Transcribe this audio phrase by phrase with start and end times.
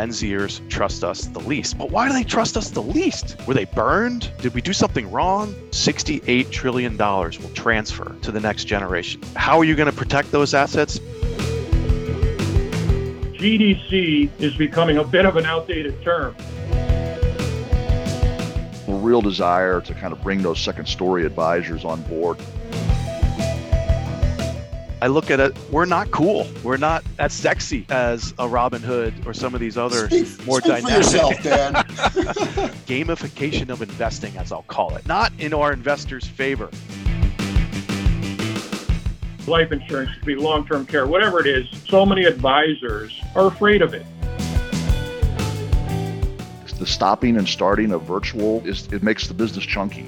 [0.00, 1.76] Gen Zers trust us the least.
[1.76, 3.36] But why do they trust us the least?
[3.46, 4.32] Were they burned?
[4.38, 5.52] Did we do something wrong?
[5.72, 9.20] $68 trillion will transfer to the next generation.
[9.36, 11.00] How are you going to protect those assets?
[13.40, 16.34] GDC is becoming a bit of an outdated term.
[18.88, 22.38] A real desire to kind of bring those second story advisors on board.
[25.02, 26.46] I look at it, we're not cool.
[26.62, 30.72] We're not as sexy as a Robinhood or some of these other speak, more speak
[30.72, 30.92] dynamic.
[30.92, 31.72] For yourself, Dan.
[32.84, 36.68] Gamification of investing, as I'll call it, not in our investors' favor.
[39.46, 41.66] Life insurance could be long term care, whatever it is.
[41.88, 44.04] So many advisors are afraid of it.
[46.78, 50.06] The stopping and starting of virtual is it makes the business chunky.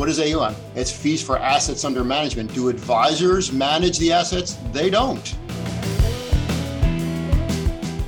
[0.00, 0.56] What is AUM?
[0.74, 2.54] It's fees for assets under management.
[2.54, 4.56] Do advisors manage the assets?
[4.72, 5.36] They don't.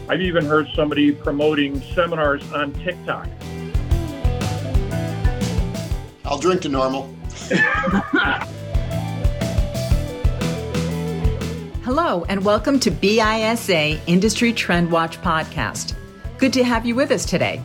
[0.08, 3.28] I've even heard somebody promoting seminars on TikTok.
[6.24, 7.14] I'll drink to normal.
[11.84, 15.94] Hello, and welcome to BISA Industry Trend Watch podcast.
[16.38, 17.62] Good to have you with us today.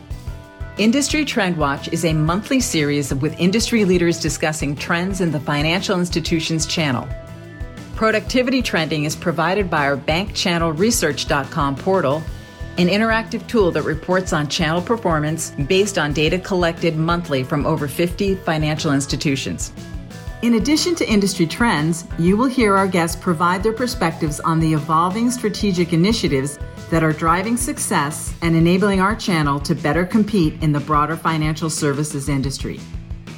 [0.78, 5.98] Industry Trend Watch is a monthly series with industry leaders discussing trends in the financial
[5.98, 7.08] institutions channel.
[7.96, 12.22] Productivity trending is provided by our bankchannelresearch.com portal,
[12.76, 17.88] an interactive tool that reports on channel performance based on data collected monthly from over
[17.88, 19.72] 50 financial institutions.
[20.42, 24.74] In addition to industry trends, you will hear our guests provide their perspectives on the
[24.74, 30.72] evolving strategic initiatives that are driving success and enabling our channel to better compete in
[30.72, 32.80] the broader financial services industry.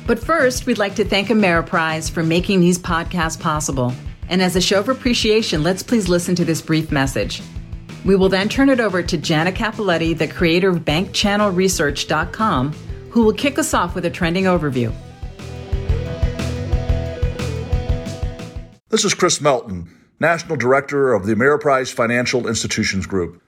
[0.07, 3.93] But first, we'd like to thank Ameriprise for making these podcasts possible.
[4.29, 7.43] And as a show of appreciation, let's please listen to this brief message.
[8.05, 12.73] We will then turn it over to Janet Capoletti, the creator of BankChannelResearch.com,
[13.11, 14.93] who will kick us off with a trending overview.
[18.89, 19.89] This is Chris Melton,
[20.23, 23.41] National Director of the Ameriprise Financial Institutions Group.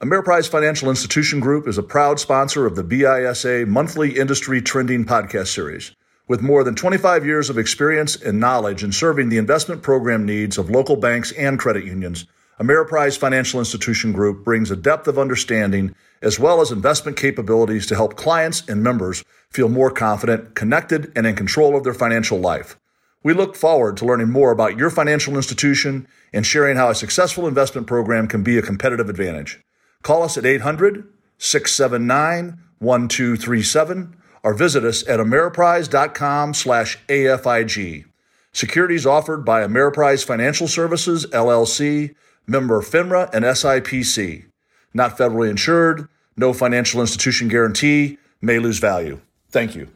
[0.00, 5.48] Ameriprise Financial Institution Group is a proud sponsor of the BISA monthly industry trending podcast
[5.48, 5.94] series.
[6.26, 10.56] With more than 25 years of experience and knowledge in serving the investment program needs
[10.56, 12.24] of local banks and credit unions,
[12.58, 17.94] Ameriprise Financial Institution Group brings a depth of understanding as well as investment capabilities to
[17.94, 22.78] help clients and members feel more confident, connected, and in control of their financial life.
[23.22, 27.46] We look forward to learning more about your financial institution and sharing how a successful
[27.48, 29.60] investment program can be a competitive advantage.
[30.02, 38.04] Call us at 800 679 1237 or visit us at ameriprise.com slash AFIG.
[38.52, 42.14] Securities offered by Ameriprise Financial Services, LLC,
[42.46, 44.46] member FINRA and SIPC.
[44.94, 49.20] Not federally insured, no financial institution guarantee, may lose value.
[49.50, 49.95] Thank you.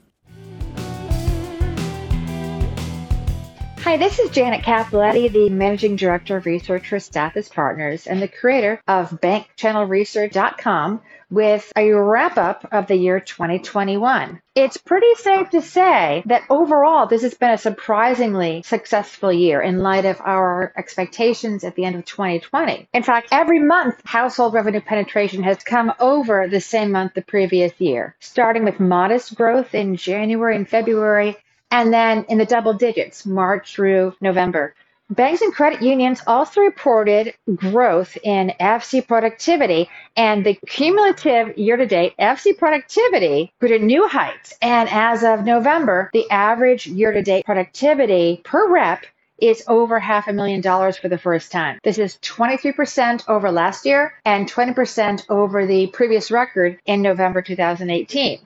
[3.82, 8.28] Hi, this is Janet Capoletti, the Managing Director of Research for Stathis Partners and the
[8.28, 14.42] creator of BankChannelResearch.com with a wrap up of the year 2021.
[14.54, 19.78] It's pretty safe to say that overall, this has been a surprisingly successful year in
[19.78, 22.86] light of our expectations at the end of 2020.
[22.92, 27.72] In fact, every month, household revenue penetration has come over the same month the previous
[27.78, 31.38] year, starting with modest growth in January and February
[31.70, 34.74] and then in the double digits, March through November.
[35.10, 41.84] Banks and credit unions also reported growth in FC productivity, and the cumulative year to
[41.84, 44.56] date FC productivity grew to new heights.
[44.62, 49.04] And as of November, the average year to date productivity per rep
[49.38, 51.80] is over half a million dollars for the first time.
[51.82, 58.38] This is 23% over last year and 20% over the previous record in November 2018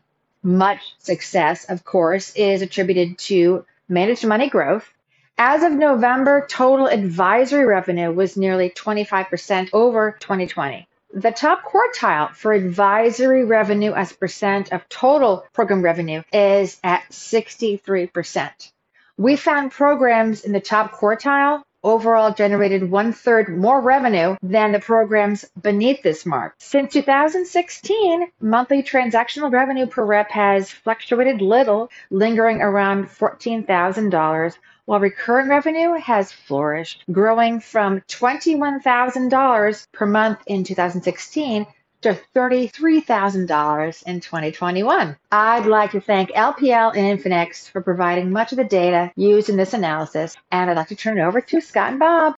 [0.44, 4.92] much success, of course, is attributed to managed money growth.
[5.36, 10.86] As of November, total advisory revenue was nearly 25% over 2020.
[11.14, 18.72] The top quartile for advisory revenue as percent of total program revenue is at 63%.
[19.16, 24.80] We found programs in the top quartile overall generated one third more revenue than the
[24.80, 26.54] programs beneath this mark.
[26.58, 34.54] Since 2016, monthly transactional revenue per rep has fluctuated little, lingering around $14,000
[34.86, 41.66] while recurring revenue has flourished, growing from $21,000 per month in 2016
[42.04, 45.16] to $33,000 in 2021.
[45.32, 49.56] I'd like to thank LPL and Infinex for providing much of the data used in
[49.56, 52.34] this analysis, and I'd like to turn it over to Scott and Bob.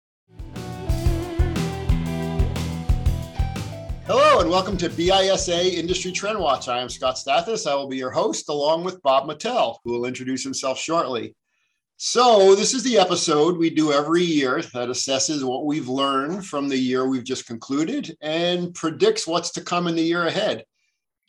[4.05, 6.67] Hello and welcome to BISA Industry Trend Watch.
[6.67, 7.65] I am Scott Stathis.
[7.65, 11.33] I will be your host along with Bob Mattel, who will introduce himself shortly.
[11.97, 16.67] So, this is the episode we do every year that assesses what we've learned from
[16.67, 20.65] the year we've just concluded and predicts what's to come in the year ahead.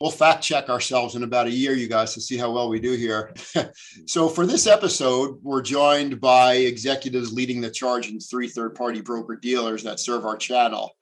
[0.01, 2.81] We'll fact check ourselves in about a year, you guys, to see how well we
[2.81, 3.33] do here.
[4.07, 8.99] so, for this episode, we're joined by executives leading the charge in three third party
[8.99, 10.97] broker dealers that serve our channel.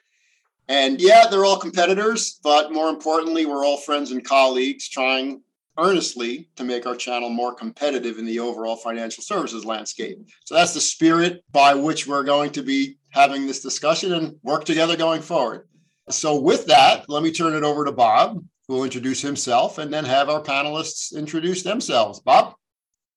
[0.67, 5.41] And yeah, they're all competitors, but more importantly, we're all friends and colleagues trying
[5.77, 10.17] earnestly to make our channel more competitive in the overall financial services landscape.
[10.45, 14.65] So that's the spirit by which we're going to be having this discussion and work
[14.65, 15.67] together going forward.
[16.09, 19.91] So, with that, let me turn it over to Bob, who will introduce himself and
[19.91, 22.19] then have our panelists introduce themselves.
[22.19, 22.53] Bob?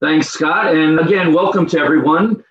[0.00, 0.74] Thanks, Scott.
[0.74, 2.42] And again, welcome to everyone.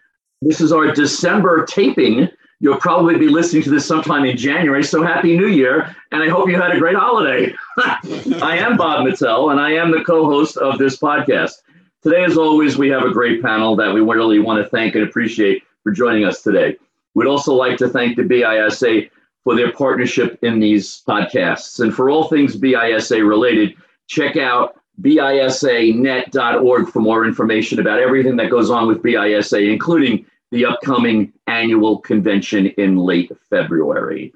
[0.41, 4.83] This is our December taping You'll probably be listening to this sometime in January.
[4.83, 5.95] So happy New Year.
[6.11, 7.53] And I hope you had a great holiday.
[7.77, 11.61] I am Bob Mattel, and I am the co host of this podcast.
[12.01, 15.03] Today, as always, we have a great panel that we really want to thank and
[15.03, 16.77] appreciate for joining us today.
[17.13, 19.09] We'd also like to thank the BISA
[19.43, 21.79] for their partnership in these podcasts.
[21.79, 23.75] And for all things BISA related,
[24.07, 30.65] check out bisanet.org for more information about everything that goes on with BISA, including the
[30.65, 34.33] upcoming annual convention in late February.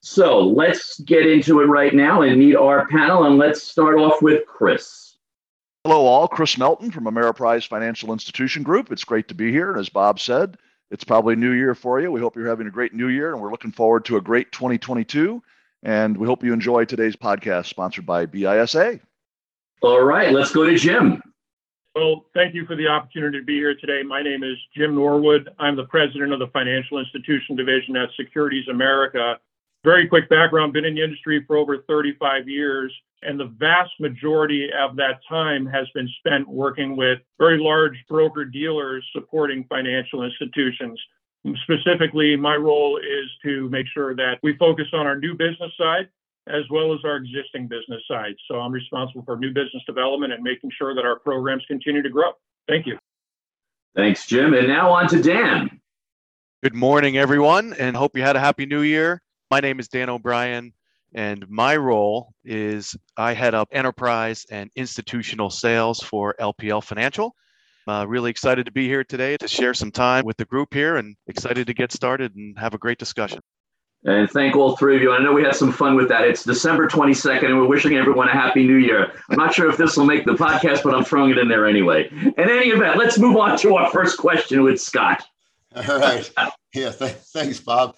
[0.00, 3.24] So let's get into it right now and meet our panel.
[3.24, 5.16] And let's start off with Chris.
[5.84, 6.28] Hello, all.
[6.28, 8.90] Chris Melton from Ameriprise Financial Institution Group.
[8.90, 9.70] It's great to be here.
[9.70, 10.56] And as Bob said,
[10.90, 12.10] it's probably New Year for you.
[12.10, 14.52] We hope you're having a great New Year and we're looking forward to a great
[14.52, 15.42] 2022.
[15.84, 19.00] And we hope you enjoy today's podcast sponsored by BISA.
[19.82, 21.20] All right, let's go to Jim.
[21.94, 24.02] Well, thank you for the opportunity to be here today.
[24.02, 25.50] My name is Jim Norwood.
[25.58, 29.38] I'm the president of the Financial Institution Division at Securities America.
[29.84, 32.90] Very quick background been in the industry for over 35 years,
[33.20, 38.46] and the vast majority of that time has been spent working with very large broker
[38.46, 40.98] dealers supporting financial institutions.
[41.64, 46.08] Specifically, my role is to make sure that we focus on our new business side
[46.48, 48.34] as well as our existing business side.
[48.48, 52.08] So I'm responsible for new business development and making sure that our programs continue to
[52.08, 52.32] grow.
[52.68, 52.98] Thank you.
[53.94, 54.54] Thanks, Jim.
[54.54, 55.80] And now on to Dan.
[56.62, 59.20] Good morning, everyone, and hope you had a happy new year.
[59.50, 60.72] My name is Dan O'Brien,
[61.14, 67.34] and my role is I head up enterprise and institutional sales for LPL Financial.
[67.86, 70.96] Uh, really excited to be here today to share some time with the group here
[70.96, 73.40] and excited to get started and have a great discussion
[74.04, 75.12] and thank all three of you.
[75.12, 76.24] I know we had some fun with that.
[76.24, 79.12] It's December 22nd, and we're wishing everyone a happy new year.
[79.30, 81.66] I'm not sure if this will make the podcast, but I'm throwing it in there
[81.66, 82.08] anyway.
[82.10, 85.22] In any event, let's move on to our first question with Scott.
[85.76, 86.30] All right.
[86.74, 87.96] Yeah, th- thanks, Bob.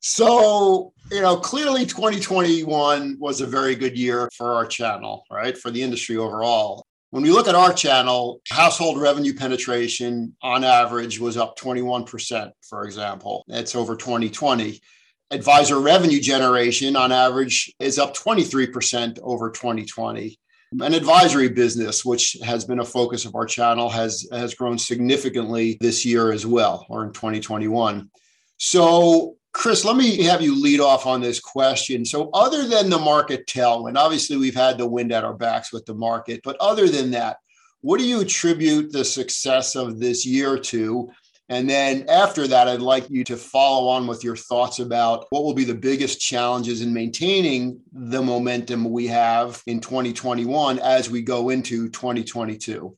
[0.00, 5.56] So, you know, clearly 2021 was a very good year for our channel, right?
[5.56, 6.86] For the industry overall.
[7.10, 12.84] When we look at our channel, household revenue penetration on average was up 21%, for
[12.84, 13.44] example.
[13.46, 14.80] That's over 2020
[15.30, 20.38] advisor revenue generation on average is up 23% over 2020
[20.82, 25.76] an advisory business which has been a focus of our channel has has grown significantly
[25.80, 28.10] this year as well or in 2021
[28.56, 32.04] so chris let me have you lead off on this question.
[32.04, 35.86] So other than the market tailwind obviously we've had the wind at our backs with
[35.86, 37.36] the market but other than that
[37.80, 41.10] what do you attribute the success of this year to
[41.48, 45.44] and then after that, I'd like you to follow on with your thoughts about what
[45.44, 51.20] will be the biggest challenges in maintaining the momentum we have in 2021 as we
[51.20, 52.96] go into 2022.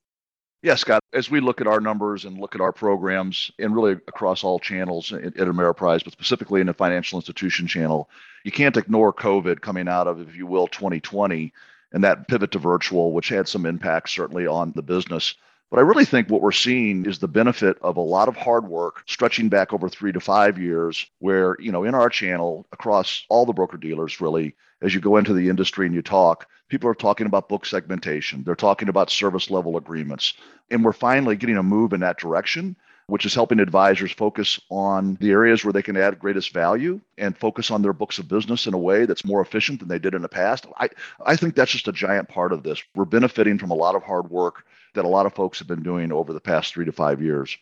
[0.63, 3.93] Yeah, Scott, as we look at our numbers and look at our programs and really
[3.93, 8.09] across all channels at, at Ameriprise, but specifically in the financial institution channel,
[8.45, 11.53] you can't ignore COVID coming out of, if you will, 2020
[11.93, 15.35] and that pivot to virtual, which had some impact certainly on the business.
[15.71, 18.69] But I really think what we're seeing is the benefit of a lot of hard
[18.69, 23.25] work stretching back over three to five years, where, you know, in our channel, across
[23.29, 26.89] all the broker dealers, really, as you go into the industry and you talk, people
[26.89, 28.45] are talking about book segmentation.
[28.45, 30.35] They're talking about service level agreements.
[30.71, 32.77] And we're finally getting a move in that direction
[33.09, 37.39] which is helping advisors focus on the areas where they can add greatest value and
[37.39, 40.15] focus on their books of business in a way that's more efficient than they did
[40.15, 40.67] in the past.
[40.79, 40.89] I,
[41.25, 42.83] I think that's just a giant part of this.
[42.95, 44.65] We're benefiting from a lot of hard work
[44.97, 47.57] that a lot of folks have been doing over the past three to five years.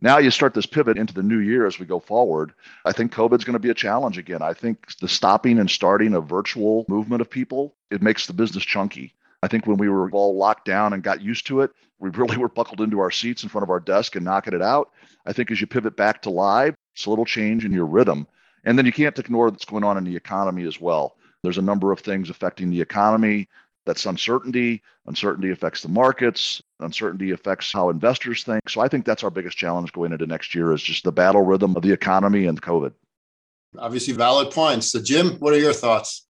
[0.00, 2.52] Now you start this pivot into the new year as we go forward.
[2.84, 4.42] I think COVID's going to be a challenge again.
[4.42, 8.64] I think the stopping and starting of virtual movement of people, it makes the business
[8.64, 9.14] chunky.
[9.42, 12.36] I think when we were all locked down and got used to it, we really
[12.36, 14.90] were buckled into our seats in front of our desk and knocking it out.
[15.26, 18.26] I think as you pivot back to live, it's a little change in your rhythm.
[18.64, 21.16] And then you can't ignore what's going on in the economy as well.
[21.42, 23.48] There's a number of things affecting the economy.
[23.88, 24.82] That's uncertainty.
[25.06, 26.60] Uncertainty affects the markets.
[26.78, 28.68] Uncertainty affects how investors think.
[28.68, 31.40] So I think that's our biggest challenge going into next year is just the battle
[31.40, 32.92] rhythm of the economy and COVID.
[33.78, 34.92] Obviously, valid points.
[34.92, 36.26] So, Jim, what are your thoughts?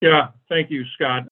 [0.00, 1.24] Yeah, thank you, Scott.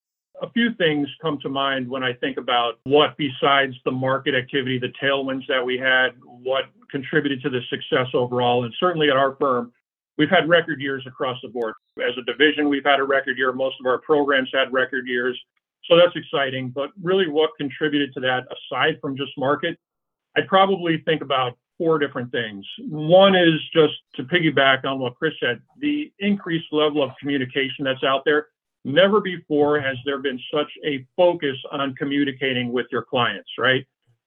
[0.43, 4.79] A few things come to mind when I think about what, besides the market activity,
[4.79, 8.65] the tailwinds that we had, what contributed to the success overall.
[8.65, 9.73] And certainly at our firm,
[10.19, 11.75] we've had record years across the board.
[11.99, 13.53] As a division, we've had a record year.
[13.53, 15.39] Most of our programs had record years.
[15.85, 16.71] So that's exciting.
[16.71, 19.79] But really, what contributed to that, aside from just market,
[20.37, 22.65] I'd probably think about four different things.
[22.79, 28.05] One is just to piggyback on what Chris said, the increased level of communication that's
[28.05, 28.49] out there.
[28.85, 33.87] Never before has there been such a focus on communicating with your clients, right?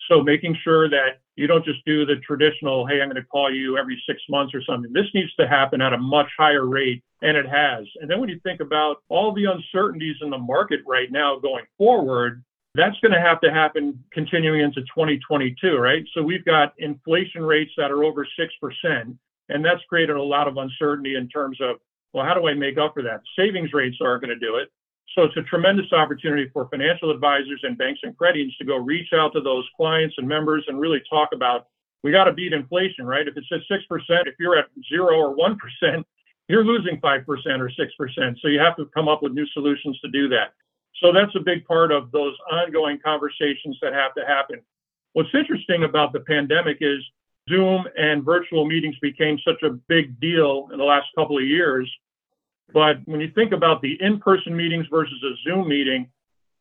[0.10, 3.54] So making sure that you don't just do the traditional, hey, I'm going to call
[3.54, 4.92] you every six months or something.
[4.94, 7.86] This needs to happen at a much higher rate, and it has.
[8.02, 11.66] And then when you think about all the uncertainties in the market right now going
[11.78, 12.44] forward,
[12.76, 16.04] that's going to have to happen continuing into 2022, right?
[16.14, 19.18] So we've got inflation rates that are over 6%,
[19.50, 21.78] and that's created a lot of uncertainty in terms of,
[22.14, 23.22] well, how do I make up for that?
[23.38, 24.70] Savings rates aren't going to do it.
[25.16, 29.14] So it's a tremendous opportunity for financial advisors and banks and credits to go reach
[29.14, 31.68] out to those clients and members and really talk about
[32.04, 33.26] we got to beat inflation, right?
[33.28, 36.04] If it's at 6%, if you're at 0 or 1%,
[36.50, 38.36] you're losing 5% or 6%.
[38.42, 40.54] So you have to come up with new solutions to do that.
[41.02, 44.62] So that's a big part of those ongoing conversations that have to happen.
[45.14, 47.00] What's interesting about the pandemic is
[47.50, 51.90] Zoom and virtual meetings became such a big deal in the last couple of years.
[52.72, 56.10] But when you think about the in person meetings versus a Zoom meeting,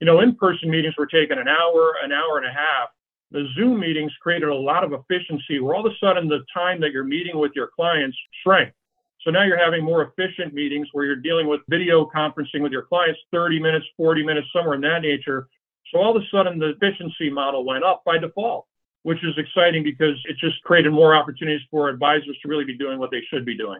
[0.00, 2.88] you know, in person meetings were taking an hour, an hour and a half.
[3.30, 6.80] The Zoom meetings created a lot of efficiency where all of a sudden the time
[6.80, 8.74] that you're meeting with your clients shrank.
[9.22, 12.82] So now you're having more efficient meetings where you're dealing with video conferencing with your
[12.82, 15.48] clients, 30 minutes, 40 minutes, somewhere in that nature.
[15.92, 18.66] So all of a sudden the efficiency model went up by default,
[19.04, 22.98] which is exciting because it just created more opportunities for advisors to really be doing
[22.98, 23.78] what they should be doing.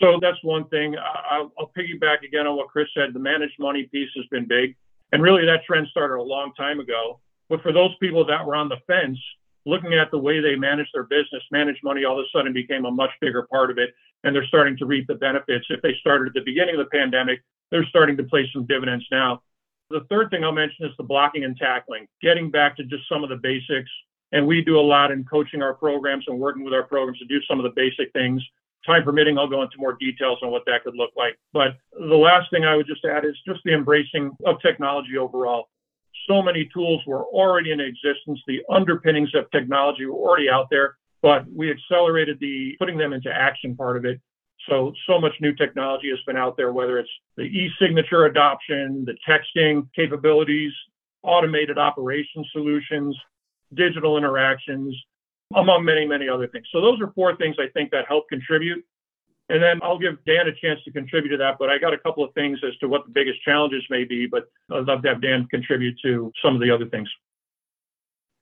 [0.00, 0.96] So that's one thing.
[1.30, 3.14] I'll, I'll piggyback again on what Chris said.
[3.14, 4.76] The managed money piece has been big.
[5.12, 7.20] And really that trend started a long time ago.
[7.48, 9.18] But for those people that were on the fence,
[9.64, 12.84] looking at the way they manage their business, managed money all of a sudden became
[12.84, 13.90] a much bigger part of it
[14.24, 15.66] and they're starting to reap the benefits.
[15.70, 19.06] If they started at the beginning of the pandemic, they're starting to play some dividends
[19.10, 19.42] now.
[19.90, 23.22] The third thing I'll mention is the blocking and tackling, getting back to just some
[23.22, 23.90] of the basics.
[24.32, 27.24] And we do a lot in coaching our programs and working with our programs to
[27.26, 28.42] do some of the basic things.
[28.86, 31.36] Time permitting, I'll go into more details on what that could look like.
[31.52, 35.68] But the last thing I would just add is just the embracing of technology overall.
[36.28, 38.40] So many tools were already in existence.
[38.46, 43.28] The underpinnings of technology were already out there but we accelerated the putting them into
[43.28, 44.20] action part of it.
[44.68, 49.16] So, so much new technology has been out there, whether it's the e-signature adoption, the
[49.28, 50.72] texting capabilities,
[51.24, 53.16] automated operation solutions,
[53.74, 54.96] digital interactions,
[55.54, 56.66] among many, many other things.
[56.72, 58.84] So those are four things I think that help contribute.
[59.48, 61.98] And then I'll give Dan a chance to contribute to that, but I got a
[61.98, 65.08] couple of things as to what the biggest challenges may be, but I'd love to
[65.08, 67.08] have Dan contribute to some of the other things.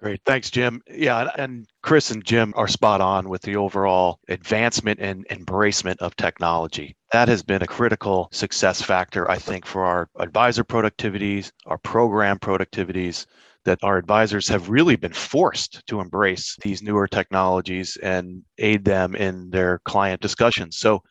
[0.00, 0.20] Great.
[0.26, 0.82] Thanks, Jim.
[0.90, 6.16] Yeah, and Chris and Jim are spot on with the overall advancement and embracement of
[6.16, 6.96] technology.
[7.12, 12.38] That has been a critical success factor, I think, for our advisor productivities, our program
[12.38, 13.26] productivities,
[13.64, 19.14] that our advisors have really been forced to embrace these newer technologies and aid them
[19.14, 20.78] in their client discussions.
[20.78, 21.02] So,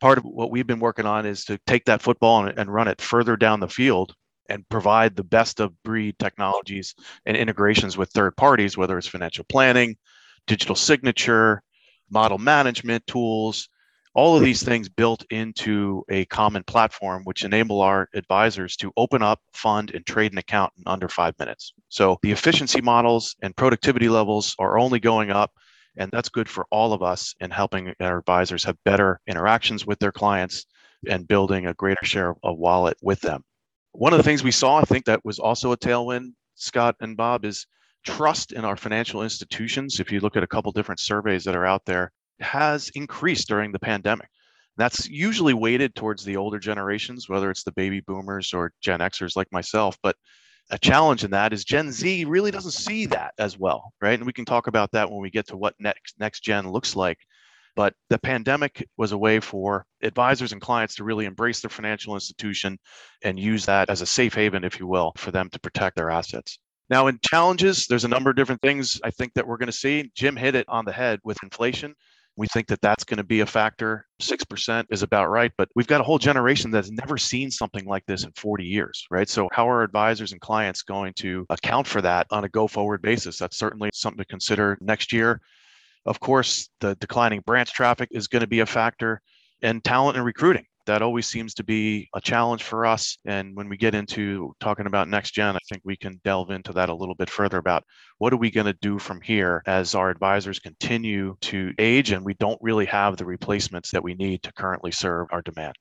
[0.00, 2.88] part of what we've been working on is to take that football and, and run
[2.88, 4.14] it further down the field
[4.48, 6.94] and provide the best of breed technologies
[7.26, 9.96] and integrations with third parties, whether it's financial planning,
[10.46, 11.62] digital signature,
[12.10, 13.68] model management tools,
[14.18, 19.22] all of these things built into a common platform, which enable our advisors to open
[19.22, 21.72] up, fund, and trade an account in under five minutes.
[21.88, 25.52] So the efficiency models and productivity levels are only going up.
[25.98, 30.00] And that's good for all of us in helping our advisors have better interactions with
[30.00, 30.66] their clients
[31.08, 33.44] and building a greater share of wallet with them.
[33.92, 37.16] One of the things we saw, I think that was also a tailwind, Scott and
[37.16, 37.68] Bob, is
[38.04, 40.00] trust in our financial institutions.
[40.00, 43.72] If you look at a couple different surveys that are out there, has increased during
[43.72, 44.28] the pandemic.
[44.76, 49.36] That's usually weighted towards the older generations, whether it's the baby boomers or Gen Xers
[49.36, 49.98] like myself.
[50.02, 50.16] But
[50.70, 54.18] a challenge in that is Gen Z really doesn't see that as well, right?
[54.18, 56.94] And we can talk about that when we get to what next next gen looks
[56.94, 57.18] like.
[57.74, 62.14] But the pandemic was a way for advisors and clients to really embrace their financial
[62.14, 62.78] institution
[63.22, 66.10] and use that as a safe haven, if you will, for them to protect their
[66.10, 66.58] assets.
[66.90, 69.72] Now, in challenges, there's a number of different things I think that we're going to
[69.72, 70.10] see.
[70.14, 71.94] Jim hit it on the head with inflation.
[72.38, 74.06] We think that that's going to be a factor.
[74.22, 78.06] 6% is about right, but we've got a whole generation that's never seen something like
[78.06, 79.28] this in 40 years, right?
[79.28, 83.02] So, how are advisors and clients going to account for that on a go forward
[83.02, 83.38] basis?
[83.38, 85.40] That's certainly something to consider next year.
[86.06, 89.20] Of course, the declining branch traffic is going to be a factor,
[89.60, 93.18] and talent and recruiting that always seems to be a challenge for us.
[93.24, 96.72] And when we get into talking about next gen, I think we can delve into
[96.72, 97.84] that a little bit further about
[98.18, 102.24] what are we going to do from here as our advisors continue to age and
[102.24, 105.74] we don't really have the replacements that we need to currently serve our demand.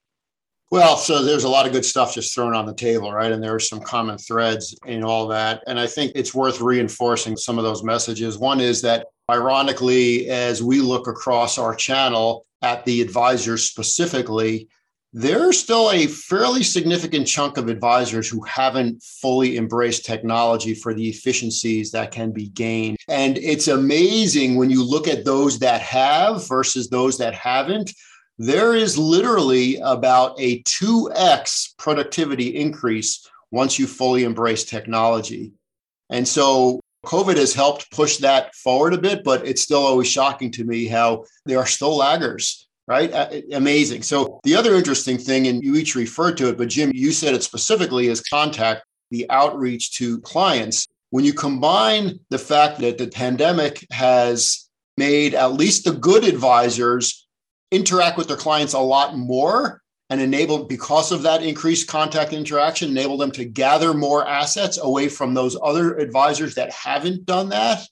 [0.69, 3.31] Well, so there's a lot of good stuff just thrown on the table, right?
[3.31, 5.63] And there are some common threads in all that.
[5.65, 8.37] And I think it's worth reinforcing some of those messages.
[8.37, 14.67] One is that, ironically, as we look across our channel at the advisors specifically,
[15.13, 21.07] there's still a fairly significant chunk of advisors who haven't fully embraced technology for the
[21.07, 22.97] efficiencies that can be gained.
[23.07, 27.91] And it's amazing when you look at those that have versus those that haven't.
[28.37, 35.53] There is literally about a 2x productivity increase once you fully embrace technology.
[36.09, 40.51] And so COVID has helped push that forward a bit, but it's still always shocking
[40.51, 43.44] to me how there are still laggers right?
[43.53, 44.03] Amazing.
[44.03, 47.34] So the other interesting thing, and you each referred to it, but Jim, you said
[47.34, 50.88] it specifically is contact, the outreach to clients.
[51.10, 57.27] When you combine the fact that the pandemic has made at least the good advisors
[57.72, 62.89] interact with their clients a lot more and enable because of that increased contact interaction
[62.89, 67.86] enable them to gather more assets away from those other advisors that haven't done that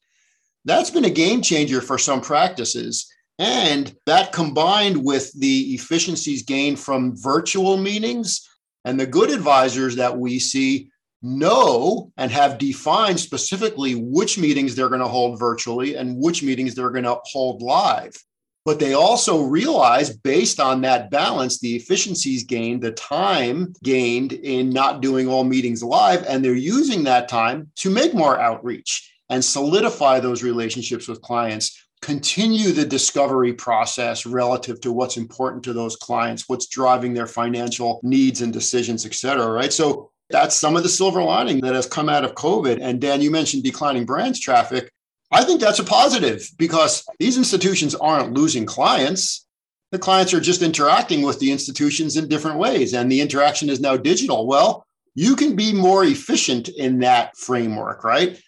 [0.63, 6.79] that's been a game changer for some practices and that combined with the efficiencies gained
[6.79, 8.47] from virtual meetings
[8.85, 10.89] and the good advisors that we see
[11.21, 16.75] know and have defined specifically which meetings they're going to hold virtually and which meetings
[16.75, 18.15] they're going to hold live.
[18.63, 24.71] But they also realize, based on that balance, the efficiencies gained, the time gained in
[24.71, 29.45] not doing all meetings live, and they're using that time to make more outreach and
[29.45, 35.95] solidify those relationships with clients continue the discovery process relative to what's important to those
[35.95, 39.73] clients, what's driving their financial needs and decisions, et cetera, right?
[39.73, 42.77] So that's some of the silver lining that has come out of COVID.
[42.79, 44.91] And Dan, you mentioned declining branch traffic.
[45.31, 49.47] I think that's a positive because these institutions aren't losing clients.
[49.91, 53.79] The clients are just interacting with the institutions in different ways, and the interaction is
[53.79, 54.45] now digital.
[54.45, 58.39] Well, you can be more efficient in that framework, right?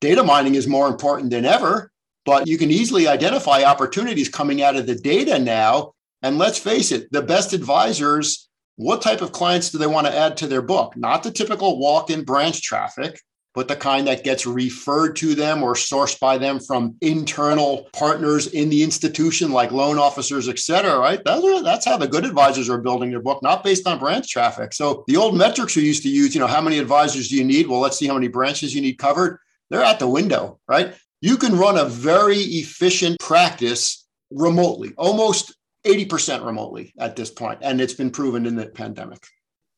[0.00, 1.91] Data mining is more important than ever
[2.24, 5.92] but you can easily identify opportunities coming out of the data now.
[6.22, 10.16] And let's face it, the best advisors, what type of clients do they want to
[10.16, 10.96] add to their book?
[10.96, 13.20] Not the typical walk in branch traffic,
[13.54, 18.46] but the kind that gets referred to them or sourced by them from internal partners
[18.46, 21.20] in the institution, like loan officers, et cetera, right?
[21.22, 24.72] That's, that's how the good advisors are building their book, not based on branch traffic.
[24.72, 27.44] So the old metrics we used to use, you know, how many advisors do you
[27.44, 27.66] need?
[27.66, 29.38] Well, let's see how many branches you need covered.
[29.68, 30.94] They're out the window, right?
[31.22, 35.56] You can run a very efficient practice remotely, almost
[35.86, 39.24] 80% remotely at this point, and it's been proven in the pandemic.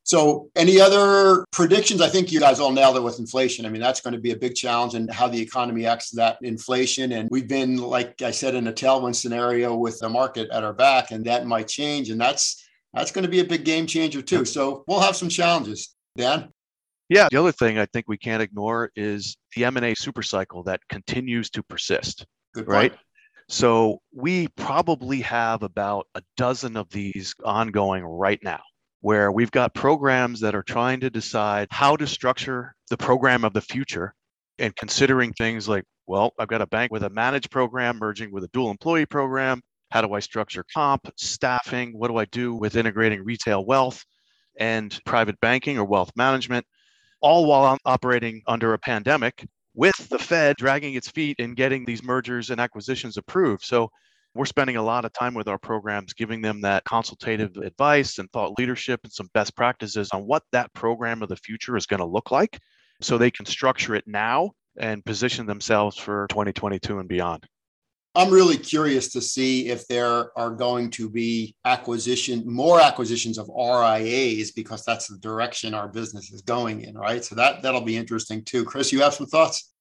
[0.06, 2.02] So, any other predictions?
[2.02, 3.64] I think you guys all nailed it with inflation.
[3.64, 6.16] I mean, that's going to be a big challenge and how the economy acts to
[6.16, 7.12] that inflation.
[7.12, 10.74] And we've been, like I said, in a tailwind scenario with the market at our
[10.74, 12.10] back, and that might change.
[12.10, 14.44] And that's that's going to be a big game changer too.
[14.44, 15.94] So we'll have some challenges.
[16.16, 16.50] Dan?
[17.08, 21.50] Yeah, the other thing I think we can't ignore is the M&A supercycle that continues
[21.50, 22.26] to persist.
[22.54, 22.94] Good right?
[23.48, 28.60] So we probably have about a dozen of these ongoing right now
[29.00, 33.52] where we've got programs that are trying to decide how to structure the program of
[33.52, 34.14] the future
[34.58, 38.44] and considering things like, well, I've got a bank with a managed program merging with
[38.44, 39.60] a dual employee program.
[39.90, 41.92] How do I structure comp, staffing?
[41.98, 44.02] What do I do with integrating retail wealth
[44.58, 46.64] and private banking or wealth management?
[47.24, 52.04] All while operating under a pandemic with the Fed dragging its feet in getting these
[52.04, 53.64] mergers and acquisitions approved.
[53.64, 53.88] So
[54.34, 58.30] we're spending a lot of time with our programs, giving them that consultative advice and
[58.30, 62.00] thought leadership and some best practices on what that program of the future is going
[62.00, 62.58] to look like
[63.00, 67.46] so they can structure it now and position themselves for 2022 and beyond.
[68.16, 73.48] I'm really curious to see if there are going to be acquisition, more acquisitions of
[73.48, 77.24] RIAs because that's the direction our business is going in, right?
[77.24, 78.64] So that that'll be interesting too.
[78.64, 79.72] Chris, you have some thoughts?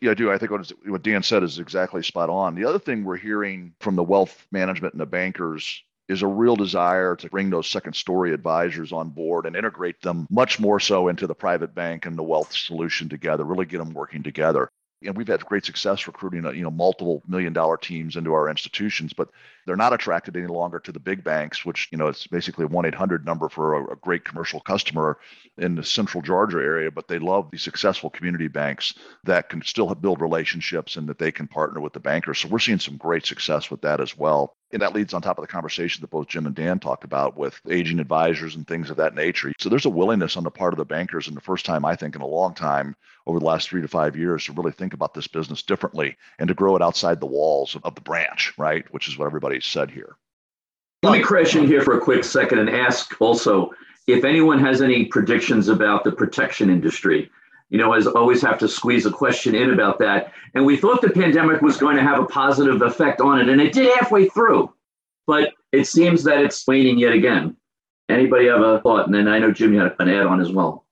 [0.00, 0.32] Yeah, I do.
[0.32, 2.54] I think what Dan said is exactly spot on.
[2.54, 6.56] The other thing we're hearing from the wealth management and the bankers is a real
[6.56, 11.08] desire to bring those second story advisors on board and integrate them much more so
[11.08, 14.70] into the private bank and the wealth solution together, really get them working together.
[15.04, 18.48] And we've had great success recruiting uh, you know multiple million dollar teams into our
[18.48, 19.28] institutions but
[19.68, 22.68] they're not attracted any longer to the big banks which you know it's basically a
[22.68, 25.18] 1-800 number for a, a, great commercial customer
[25.58, 29.94] in the central georgia area but they love the successful community banks that can still
[29.94, 33.26] build relationships and that they can partner with the bankers so we're seeing some great
[33.26, 36.28] success with that as well and that leads on top of the conversation that both
[36.28, 39.52] Jim and Dan talked about with aging advisors and things of that nature.
[39.58, 41.96] So there's a willingness on the part of the bankers, and the first time I
[41.96, 42.94] think in a long time
[43.26, 46.48] over the last three to five years to really think about this business differently and
[46.48, 48.84] to grow it outside the walls of the branch, right?
[48.92, 50.16] Which is what everybody said here.
[51.02, 53.70] Let me crash in here for a quick second and ask also
[54.06, 57.30] if anyone has any predictions about the protection industry
[57.70, 60.32] you know, as always have to squeeze a question in about that.
[60.54, 63.60] And we thought the pandemic was going to have a positive effect on it, and
[63.60, 64.72] it did halfway through.
[65.26, 67.56] But it seems that it's waning yet again.
[68.08, 69.04] Anybody have a thought?
[69.04, 70.86] And then I know Jim had an add on as well.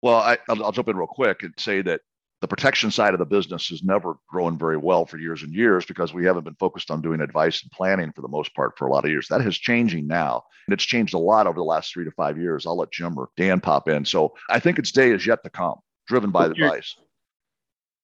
[0.00, 2.00] Well, I, will jump in real quick and say that
[2.44, 5.86] the protection side of the business has never grown very well for years and years
[5.86, 8.86] because we haven't been focused on doing advice and planning for the most part for
[8.86, 9.28] a lot of years.
[9.28, 10.42] That is changing now.
[10.66, 12.66] And it's changed a lot over the last three to five years.
[12.66, 14.04] I'll let Jim or Dan pop in.
[14.04, 15.76] So I think its day is yet to come
[16.06, 16.94] driven by the advice.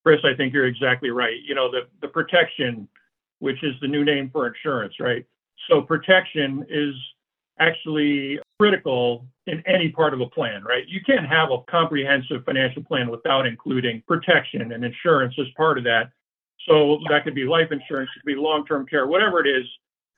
[0.06, 1.36] Chris, I think you're exactly right.
[1.44, 2.88] You know, the, the protection,
[3.40, 5.26] which is the new name for insurance, right?
[5.68, 6.94] So protection is
[7.58, 10.86] actually critical in any part of a plan, right?
[10.86, 15.84] You can't have a comprehensive financial plan without including protection and insurance as part of
[15.84, 16.12] that.
[16.68, 19.66] So that could be life insurance, it could be long-term care, whatever it is.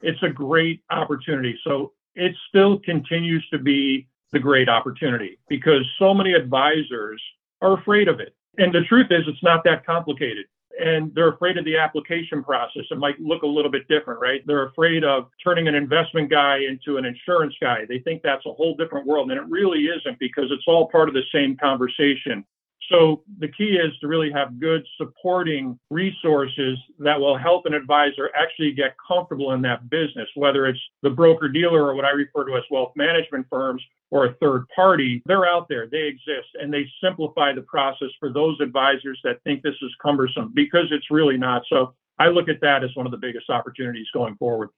[0.02, 1.58] It's a great opportunity.
[1.64, 7.22] So it still continues to be the great opportunity because so many advisors
[7.62, 8.34] are afraid of it.
[8.58, 10.46] And the truth is, it's not that complicated.
[10.80, 12.84] And they're afraid of the application process.
[12.90, 14.40] It might look a little bit different, right?
[14.46, 17.84] They're afraid of turning an investment guy into an insurance guy.
[17.88, 19.30] They think that's a whole different world.
[19.30, 22.44] And it really isn't because it's all part of the same conversation.
[22.92, 28.30] So the key is to really have good supporting resources that will help an advisor
[28.36, 32.44] actually get comfortable in that business, whether it's the broker dealer or what I refer
[32.44, 35.22] to as wealth management firms or a third party.
[35.24, 39.62] They're out there, they exist, and they simplify the process for those advisors that think
[39.62, 41.62] this is cumbersome because it's really not.
[41.70, 44.68] So I look at that as one of the biggest opportunities going forward.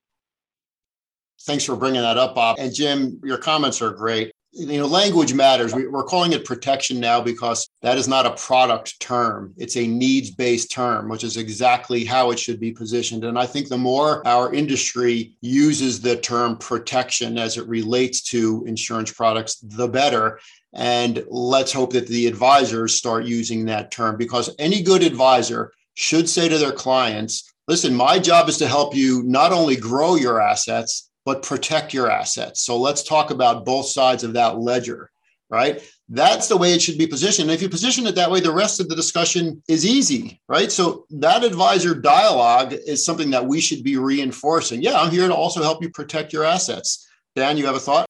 [1.43, 2.59] Thanks for bringing that up, Bob.
[2.61, 5.75] And Jim, your comments are great you know language matters.
[5.75, 9.53] We, are calling it protection now because that is not a product term.
[9.57, 13.25] It's a needs based term which is exactly how it should be positioned.
[13.25, 18.65] And i think the more our industry uses the term protection as it relates to
[18.67, 20.41] insurance products the better.
[20.73, 26.29] And let's hope that the advisors start using that term because any good advisor should
[26.29, 30.41] say to their clients listen my job is to help you not only grow your
[30.41, 32.63] assets but protect your assets.
[32.63, 35.11] So let's talk about both sides of that ledger,
[35.51, 35.83] right?
[36.09, 37.49] That's the way it should be positioned.
[37.49, 40.71] And if you position it that way, the rest of the discussion is easy, right?
[40.71, 44.83] So that advisor dialogue is something that we should be reinforcing.
[44.83, 47.09] Yeah, I'm here to also help you protect your assets.
[47.35, 48.07] Dan, you have a thought?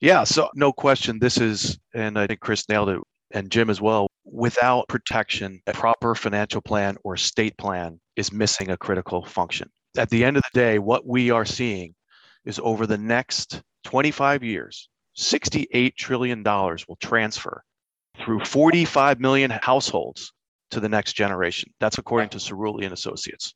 [0.00, 1.18] Yeah, so no question.
[1.18, 3.00] This is, and I think Chris nailed it,
[3.32, 4.06] and Jim as well.
[4.24, 9.68] Without protection, a proper financial plan or estate plan is missing a critical function.
[9.96, 11.94] At the end of the day, what we are seeing
[12.44, 17.62] is over the next 25 years, $68 trillion will transfer
[18.24, 20.32] through 45 million households
[20.70, 21.72] to the next generation.
[21.80, 23.54] That's according to Cerulli and Associates.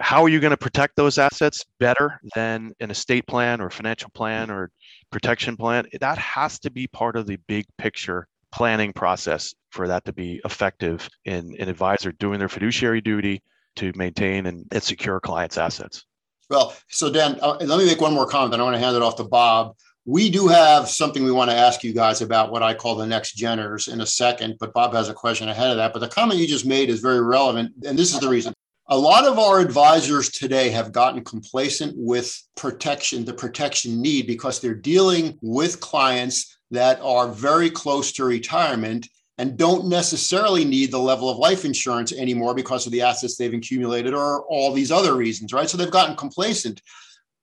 [0.00, 4.10] How are you going to protect those assets better than an estate plan or financial
[4.10, 4.70] plan or
[5.10, 5.86] protection plan?
[6.00, 10.40] That has to be part of the big picture planning process for that to be
[10.44, 13.42] effective in an advisor doing their fiduciary duty
[13.76, 16.04] to maintain and, and secure clients' assets.
[16.50, 18.96] Well, so Dan, uh, let me make one more comment, then I want to hand
[18.96, 19.76] it off to Bob.
[20.06, 23.06] We do have something we want to ask you guys about what I call the
[23.06, 25.92] next geners in a second, but Bob has a question ahead of that.
[25.92, 27.72] But the comment you just made is very relevant.
[27.86, 28.54] And this is the reason.
[28.86, 34.60] A lot of our advisors today have gotten complacent with protection, the protection need, because
[34.60, 39.06] they're dealing with clients that are very close to retirement
[39.38, 43.54] and don't necessarily need the level of life insurance anymore because of the assets they've
[43.54, 45.70] accumulated or all these other reasons, right?
[45.70, 46.82] So they've gotten complacent.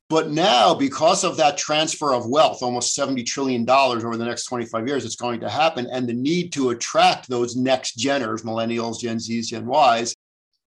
[0.08, 4.88] But now, because of that transfer of wealth, almost $70 trillion over the next 25
[4.88, 5.88] years, it's going to happen.
[5.92, 10.16] And the need to attract those next geners, millennials, Gen Zs, Gen Ys,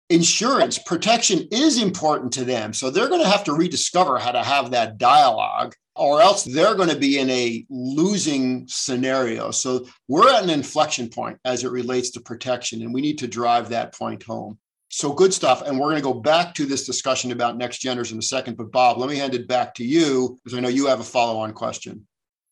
[0.09, 2.73] insurance protection is important to them.
[2.73, 6.75] So they're going to have to rediscover how to have that dialogue or else they're
[6.75, 9.51] going to be in a losing scenario.
[9.51, 13.27] So we're at an inflection point as it relates to protection, and we need to
[13.27, 14.57] drive that point home.
[14.87, 15.61] So good stuff.
[15.61, 18.57] And we're going to go back to this discussion about next geners in a second.
[18.57, 21.03] But Bob, let me hand it back to you because I know you have a
[21.03, 22.07] follow on question.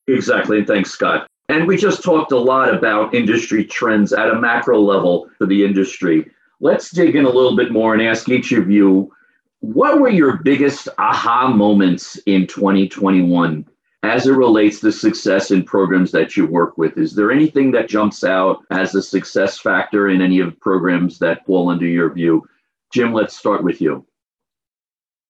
[0.07, 0.63] Exactly.
[0.63, 1.25] Thanks, Scott.
[1.49, 5.63] And we just talked a lot about industry trends at a macro level for the
[5.63, 6.29] industry.
[6.59, 9.11] Let's dig in a little bit more and ask each of you
[9.59, 13.65] what were your biggest aha moments in 2021
[14.03, 16.97] as it relates to success in programs that you work with?
[16.97, 21.17] Is there anything that jumps out as a success factor in any of the programs
[21.19, 22.47] that fall under your view?
[22.93, 24.05] Jim, let's start with you.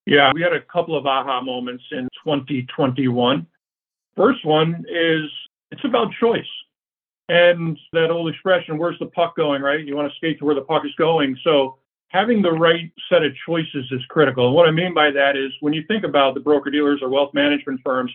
[0.06, 3.48] Yeah, we had a couple of aha moments in 2021.
[4.16, 5.24] First one is
[5.72, 6.46] it's about choice.
[7.30, 9.86] And that old expression, where's the puck going, right?
[9.86, 11.38] You want to skate to where the puck is going.
[11.44, 14.48] So having the right set of choices is critical.
[14.48, 17.10] And what I mean by that is when you think about the broker dealers or
[17.10, 18.12] wealth management firms,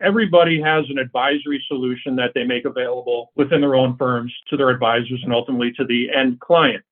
[0.00, 4.70] everybody has an advisory solution that they make available within their own firms to their
[4.70, 6.82] advisors and ultimately to the end client.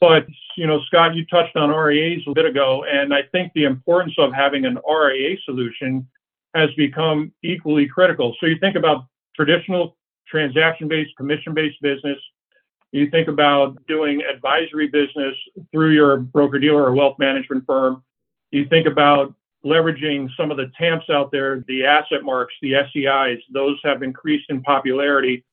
[0.00, 3.64] But, you know, Scott, you touched on RIAs a bit ago, and I think the
[3.64, 6.06] importance of having an RIA solution
[6.54, 8.34] has become equally critical.
[8.40, 9.96] So you think about traditional
[10.30, 12.18] transaction based, commission based business.
[12.92, 15.34] You think about doing advisory business
[15.72, 18.02] through your broker dealer or wealth management firm.
[18.50, 23.78] You think about leveraging some of the TAMPs out there, the AssetMarks, the SEIs, those
[23.84, 25.44] have increased in popularity.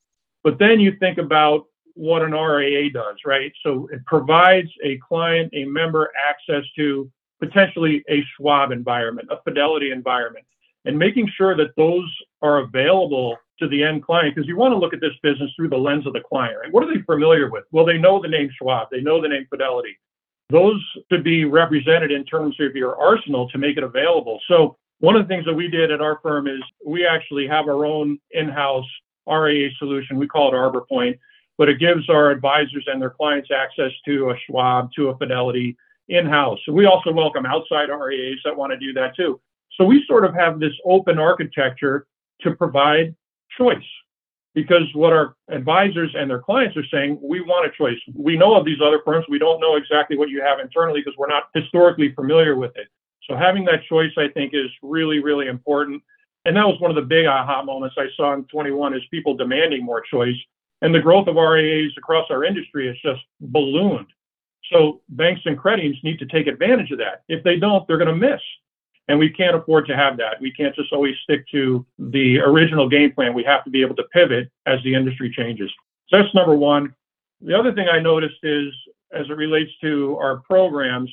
[0.44, 3.52] But then you think about what an RIA does, right?
[3.64, 7.12] So it provides a client, a member access to
[7.42, 10.46] potentially a Schwab environment, a Fidelity environment,
[10.86, 12.10] and making sure that those
[12.42, 15.70] are available to the end client because you want to look at this business through
[15.70, 16.58] the lens of the client.
[16.62, 16.72] Right?
[16.72, 17.64] What are they familiar with?
[17.72, 19.98] Well, they know the name Schwab, they know the name Fidelity.
[20.50, 24.40] Those should be represented in terms of your arsenal to make it available.
[24.48, 27.68] So one of the things that we did at our firm is we actually have
[27.68, 28.86] our own in-house
[29.28, 30.18] RIA solution.
[30.18, 31.18] We call it Arbor Point,
[31.58, 35.76] but it gives our advisors and their clients access to a Schwab, to a Fidelity
[36.10, 36.60] in-house.
[36.66, 39.42] So we also welcome outside RIAs that want to do that too.
[39.78, 42.08] So we sort of have this open architecture
[42.42, 43.16] to provide
[43.58, 43.84] choice
[44.54, 48.00] because what our advisors and their clients are saying, we want a choice.
[48.16, 49.26] We know of these other firms.
[49.28, 52.88] We don't know exactly what you have internally because we're not historically familiar with it.
[53.28, 56.02] So having that choice, I think, is really, really important.
[56.46, 59.36] And that was one of the big aha moments I saw in 21 is people
[59.36, 60.36] demanding more choice.
[60.82, 64.08] And the growth of RIAs across our industry has just ballooned.
[64.72, 67.24] So banks and credits need to take advantage of that.
[67.28, 68.42] If they don't, they're going to miss.
[69.08, 70.42] And we can't afford to have that.
[70.42, 73.34] We can't just always stick to the original game plan.
[73.34, 75.72] We have to be able to pivot as the industry changes.
[76.08, 76.94] So that's number one.
[77.42, 78.74] The other thing I noticed is,
[79.12, 81.12] as it relates to our programs,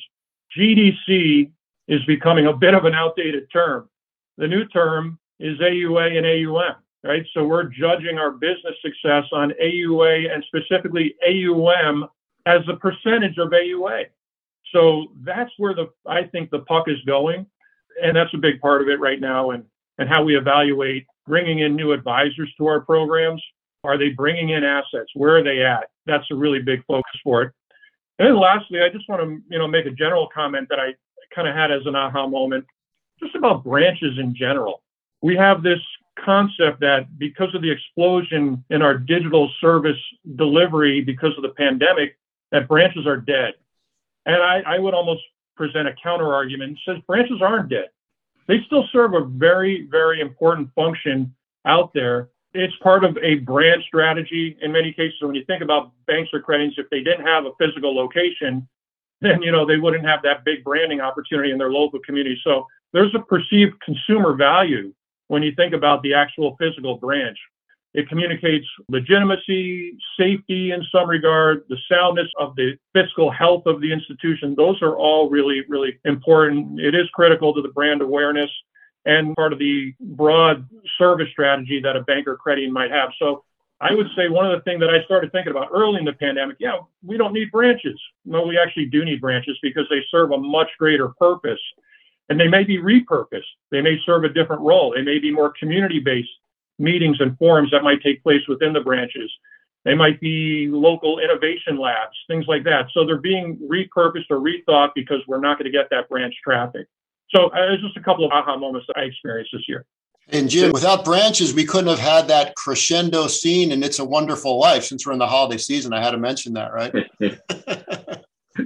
[0.57, 1.51] GDC
[1.87, 3.89] is becoming a bit of an outdated term.
[4.37, 7.25] The new term is AUA and AUM, right?
[7.33, 12.07] So we're judging our business success on AUA and specifically AUM
[12.45, 14.05] as a percentage of AUA.
[14.71, 17.45] So that's where the I think the puck is going
[18.01, 19.63] and that's a big part of it right now and
[19.99, 23.43] and how we evaluate bringing in new advisors to our programs.
[23.83, 25.11] Are they bringing in assets?
[25.13, 25.89] Where are they at?
[26.05, 27.53] That's a really big focus for it.
[28.19, 30.93] And then lastly i just want to you know make a general comment that i
[31.33, 32.65] kind of had as an aha moment
[33.21, 34.81] just about branches in general.
[35.21, 35.79] We have this
[36.23, 39.97] concept that because of the explosion in our digital service
[40.35, 42.17] delivery because of the pandemic
[42.51, 43.53] that branches are dead.
[44.25, 45.21] And I, I would almost
[45.55, 47.89] present a counter argument says branches aren't dead.
[48.47, 51.33] They still serve a very, very important function
[51.65, 52.29] out there.
[52.53, 55.17] It's part of a brand strategy in many cases.
[55.21, 58.67] When you think about banks or credits, if they didn't have a physical location,
[59.21, 62.39] then you know they wouldn't have that big branding opportunity in their local community.
[62.43, 64.93] So there's a perceived consumer value
[65.27, 67.37] when you think about the actual physical branch.
[67.93, 73.91] It communicates legitimacy, safety in some regard, the soundness of the fiscal health of the
[73.91, 74.55] institution.
[74.55, 76.79] Those are all really, really important.
[76.79, 78.49] It is critical to the brand awareness
[79.05, 83.11] and part of the broad service strategy that a bank or credit might have.
[83.19, 83.43] So
[83.79, 86.13] I would say one of the things that I started thinking about early in the
[86.13, 87.99] pandemic, yeah, we don't need branches.
[88.25, 91.59] No, we actually do need branches because they serve a much greater purpose
[92.29, 93.41] and they may be repurposed.
[93.71, 94.93] They may serve a different role.
[94.95, 96.29] They may be more community based
[96.79, 99.31] meetings and forums that might take place within the branches.
[99.85, 102.87] They might be local innovation labs, things like that.
[102.93, 106.87] So they're being repurposed or rethought because we're not going to get that branch traffic.
[107.29, 109.85] So uh, it's just a couple of aha moments that I experienced this year.
[110.29, 114.57] And Jim, without branches, we couldn't have had that crescendo scene and It's a Wonderful
[114.57, 114.85] Life.
[114.85, 116.93] Since we're in the holiday season, I had to mention that, right?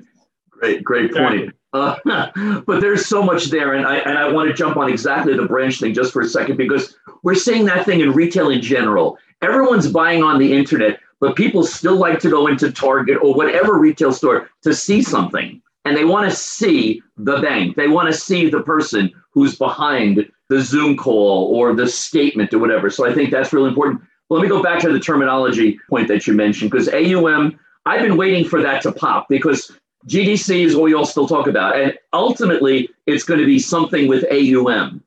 [0.51, 1.55] great, great point.
[1.73, 1.95] Uh,
[2.65, 5.45] but there's so much there, and I and I want to jump on exactly the
[5.45, 9.17] branch thing just for a second because we're seeing that thing in retail in general.
[9.41, 13.77] Everyone's buying on the internet, but people still like to go into Target or whatever
[13.77, 15.61] retail store to see something.
[15.85, 17.77] And they want to see the bank.
[17.77, 22.59] They want to see the person who's behind the Zoom call or the statement or
[22.59, 22.89] whatever.
[22.89, 24.01] So I think that's really important.
[24.29, 28.17] Let me go back to the terminology point that you mentioned because AUM, I've been
[28.17, 29.71] waiting for that to pop because
[30.07, 31.79] GDC is what we all still talk about.
[31.79, 35.03] And ultimately, it's going to be something with AUM.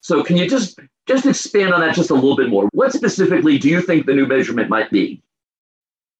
[0.00, 2.68] So can you just just expand on that just a little bit more?
[2.72, 5.22] What specifically do you think the new measurement might be?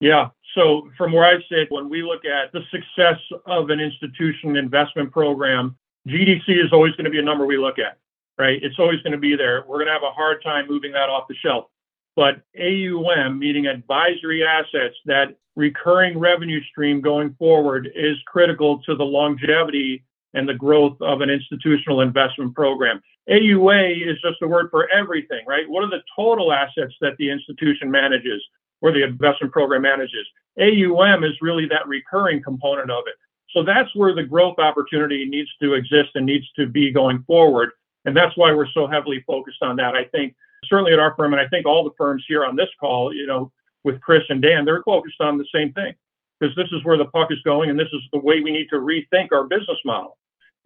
[0.00, 0.30] Yeah.
[0.54, 5.12] So from where I sit, when we look at the success of an institution investment
[5.12, 5.76] program,
[6.08, 7.98] GDC is always going to be a number we look at,
[8.38, 8.62] right?
[8.62, 9.64] It's always going to be there.
[9.66, 11.66] We're going to have a hard time moving that off the shelf.
[12.14, 19.05] But AUM, meaning advisory assets, that recurring revenue stream going forward is critical to the
[19.05, 23.03] longevity and the growth of an institutional investment program.
[23.29, 25.68] AUA is just a word for everything, right?
[25.68, 28.42] What are the total assets that the institution manages
[28.81, 30.27] or the investment program manages?
[30.59, 33.14] AUM is really that recurring component of it.
[33.51, 37.70] So that's where the growth opportunity needs to exist and needs to be going forward.
[38.05, 39.94] And that's why we're so heavily focused on that.
[39.94, 40.35] I think
[40.66, 43.27] certainly at our firm, and I think all the firms here on this call, you
[43.27, 43.53] know,
[43.85, 45.94] with Chris and Dan, they're focused on the same thing
[46.38, 48.68] because this is where the puck is going and this is the way we need
[48.70, 50.18] to rethink our business model.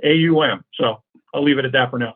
[0.04, 0.64] AUM.
[0.74, 1.02] So
[1.34, 2.14] I'll leave it at that for now.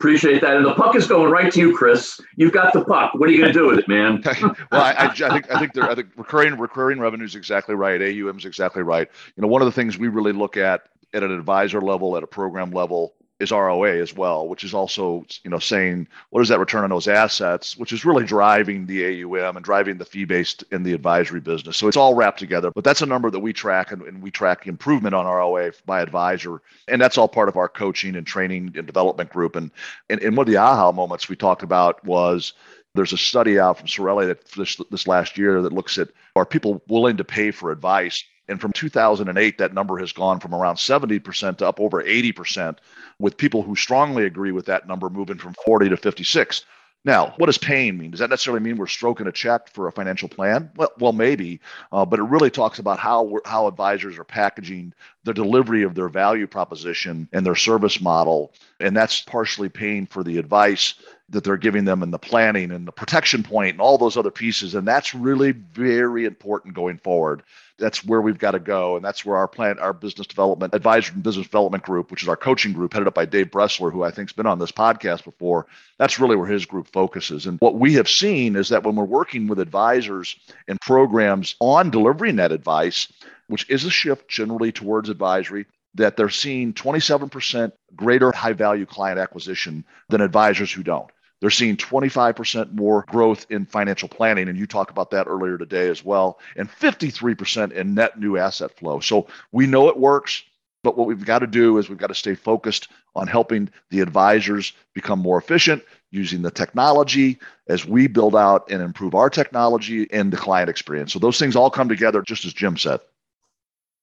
[0.00, 0.56] Appreciate that.
[0.56, 2.20] And the puck is going right to you, Chris.
[2.36, 3.14] You've got the puck.
[3.14, 4.22] What are you going to do with it, man?
[4.42, 8.00] well, I, I, I, think I think I think recurring recurring revenue is exactly right.
[8.00, 9.08] AUM is exactly right.
[9.34, 10.82] You know, one of the things we really look at
[11.14, 15.24] at an advisor level, at a program level, is ROA as well, which is also,
[15.44, 19.22] you know, saying what is that return on those assets, which is really driving the
[19.22, 21.76] AUM and driving the fee based in the advisory business.
[21.76, 22.72] So it's all wrapped together.
[22.72, 26.00] But that's a number that we track and, and we track improvement on ROA by
[26.00, 26.60] advisor.
[26.88, 29.54] And that's all part of our coaching and training and development group.
[29.54, 29.70] And,
[30.10, 32.54] and, and one of the aha moments we talked about was
[32.94, 36.44] there's a study out from Cerulli that this, this last year that looks at are
[36.44, 40.76] people willing to pay for advice and from 2008, that number has gone from around
[40.76, 42.78] 70% to up over 80%,
[43.18, 46.64] with people who strongly agree with that number moving from 40 to 56.
[47.04, 48.10] Now, what does paying mean?
[48.10, 50.70] Does that necessarily mean we're stroking a check for a financial plan?
[50.76, 51.60] Well, well maybe,
[51.92, 56.08] uh, but it really talks about how how advisors are packaging the delivery of their
[56.08, 60.94] value proposition and their service model, and that's partially paying for the advice
[61.28, 64.30] that they're giving them and the planning and the protection point and all those other
[64.30, 67.42] pieces, and that's really very important going forward
[67.78, 68.96] that's where we've got to go.
[68.96, 72.28] And that's where our plan, our business development advisor and business development group, which is
[72.28, 75.24] our coaching group headed up by Dave Bressler, who I think's been on this podcast
[75.24, 75.66] before,
[75.98, 77.46] that's really where his group focuses.
[77.46, 80.36] And what we have seen is that when we're working with advisors
[80.66, 83.12] and programs on delivering that advice,
[83.46, 89.18] which is a shift generally towards advisory, that they're seeing 27% greater high value client
[89.18, 91.10] acquisition than advisors who don't.
[91.40, 95.88] They're seeing 25% more growth in financial planning, and you talked about that earlier today
[95.88, 99.00] as well, and 53% in net new asset flow.
[99.00, 100.42] So we know it works,
[100.82, 104.00] but what we've got to do is we've got to stay focused on helping the
[104.00, 110.08] advisors become more efficient using the technology as we build out and improve our technology
[110.12, 111.12] and the client experience.
[111.12, 113.00] So those things all come together, just as Jim said.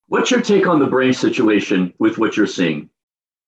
[0.08, 2.88] What's your take on the branch situation with what you're seeing?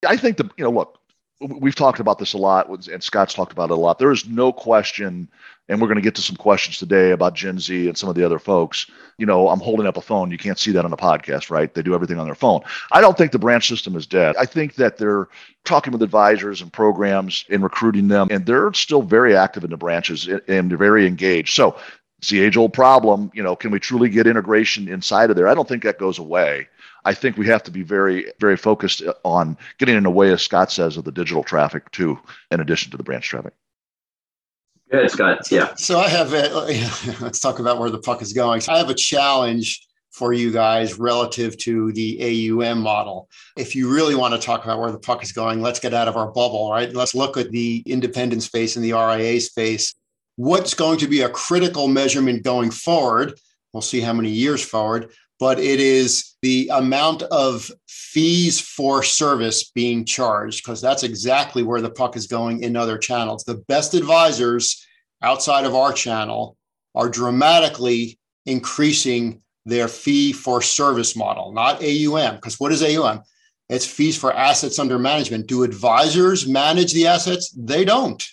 [0.06, 0.97] I think the you know look
[1.40, 3.98] we've talked about this a lot, and Scott's talked about it a lot.
[3.98, 5.28] There is no question,
[5.68, 8.16] and we're going to get to some questions today about Gen Z and some of
[8.16, 8.86] the other folks.
[9.18, 10.30] You know, I'm holding up a phone.
[10.30, 11.72] You can't see that on a podcast, right?
[11.72, 12.62] They do everything on their phone.
[12.90, 14.36] I don't think the branch system is dead.
[14.36, 15.28] I think that they're
[15.64, 19.76] talking with advisors and programs and recruiting them, and they're still very active in the
[19.76, 21.54] branches and they're very engaged.
[21.54, 21.76] So
[22.18, 23.30] it's the age old problem.
[23.32, 25.46] You know, can we truly get integration inside of there?
[25.46, 26.68] I don't think that goes away.
[27.08, 30.42] I think we have to be very, very focused on getting in the way, as
[30.42, 32.18] Scott says, of the digital traffic too,
[32.50, 33.54] in addition to the branch traffic.
[34.92, 35.50] Go ahead, Scott.
[35.50, 35.74] Yeah.
[35.76, 36.48] So I have, a,
[37.22, 38.60] let's talk about where the puck is going.
[38.68, 43.30] I have a challenge for you guys relative to the AUM model.
[43.56, 46.08] If you really want to talk about where the puck is going, let's get out
[46.08, 46.92] of our bubble, right?
[46.92, 49.94] Let's look at the independent space and the RIA space.
[50.36, 53.32] What's going to be a critical measurement going forward?
[53.72, 59.70] We'll see how many years forward but it is the amount of fees for service
[59.70, 63.44] being charged, because that's exactly where the puck is going in other channels.
[63.44, 64.84] The best advisors
[65.22, 66.56] outside of our channel
[66.94, 72.36] are dramatically increasing their fee for service model, not AUM.
[72.36, 73.22] Because what is AUM?
[73.68, 75.46] It's fees for assets under management.
[75.46, 77.50] Do advisors manage the assets?
[77.50, 78.24] They don't.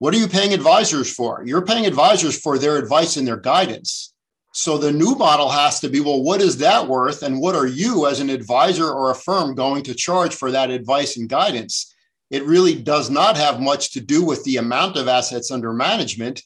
[0.00, 1.44] What are you paying advisors for?
[1.46, 4.12] You're paying advisors for their advice and their guidance.
[4.52, 7.22] So the new model has to be well, what is that worth?
[7.22, 10.70] And what are you as an advisor or a firm going to charge for that
[10.70, 11.94] advice and guidance?
[12.30, 16.42] It really does not have much to do with the amount of assets under management.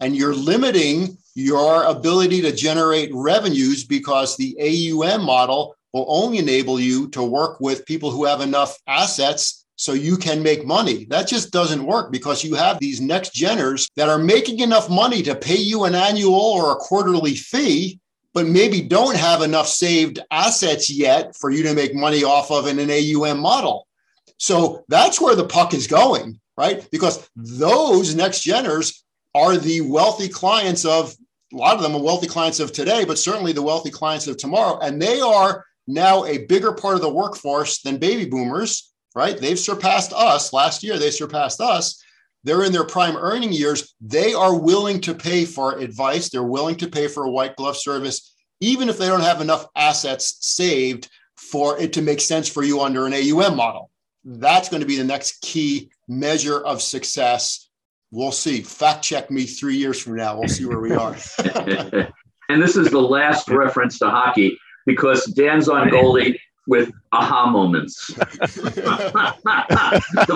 [0.00, 6.78] And you're limiting your ability to generate revenues because the AUM model will only enable
[6.78, 11.04] you to work with people who have enough assets so you can make money.
[11.04, 15.22] That just doesn't work because you have these next geners that are making enough money
[15.22, 18.00] to pay you an annual or a quarterly fee,
[18.34, 22.66] but maybe don't have enough saved assets yet for you to make money off of
[22.66, 23.86] in an AUM model.
[24.38, 26.86] So that's where the puck is going, right?
[26.90, 29.00] Because those next geners
[29.32, 31.14] are the wealthy clients of
[31.52, 34.36] a lot of them are wealthy clients of today, but certainly the wealthy clients of
[34.36, 34.78] tomorrow.
[34.80, 39.36] And they are now a bigger part of the workforce than baby boomers, right?
[39.36, 42.00] They've surpassed us last year, they surpassed us.
[42.44, 43.96] They're in their prime earning years.
[44.00, 47.76] They are willing to pay for advice, they're willing to pay for a white glove
[47.76, 52.62] service, even if they don't have enough assets saved for it to make sense for
[52.62, 53.90] you under an AUM model.
[54.24, 57.68] That's going to be the next key measure of success.
[58.12, 58.62] We'll see.
[58.62, 60.38] Fact check me three years from now.
[60.38, 61.16] We'll see where we are.
[62.48, 64.56] and this is the last reference to hockey
[64.86, 66.38] because Dan's on goalie
[66.68, 68.06] with aha moments.
[68.14, 69.30] the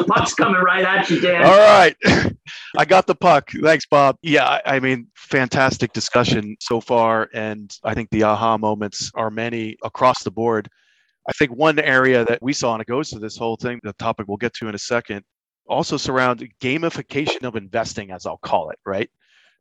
[0.08, 1.44] puck's coming right at you, Dan.
[1.44, 1.94] All right.
[2.78, 3.50] I got the puck.
[3.62, 4.16] Thanks, Bob.
[4.22, 7.28] Yeah, I mean, fantastic discussion so far.
[7.34, 10.68] And I think the aha moments are many across the board.
[11.28, 13.92] I think one area that we saw, and it goes to this whole thing, the
[13.92, 15.22] topic we'll get to in a second,
[15.68, 19.10] also surround gamification of investing, as I'll call it, right?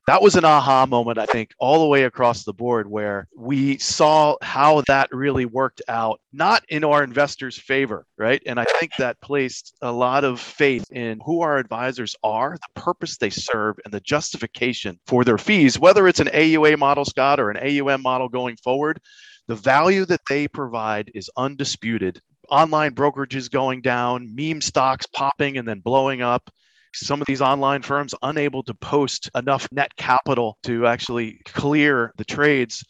[0.07, 3.77] That was an aha moment, I think, all the way across the board where we
[3.77, 8.41] saw how that really worked out, not in our investors' favor, right?
[8.45, 12.81] And I think that placed a lot of faith in who our advisors are, the
[12.81, 17.39] purpose they serve, and the justification for their fees, whether it's an AUA model, Scott,
[17.39, 18.99] or an AUM model going forward.
[19.47, 22.21] The value that they provide is undisputed.
[22.49, 26.49] Online brokerages going down, meme stocks popping and then blowing up
[26.93, 32.25] some of these online firms unable to post enough net capital to actually clear the
[32.25, 32.83] trades.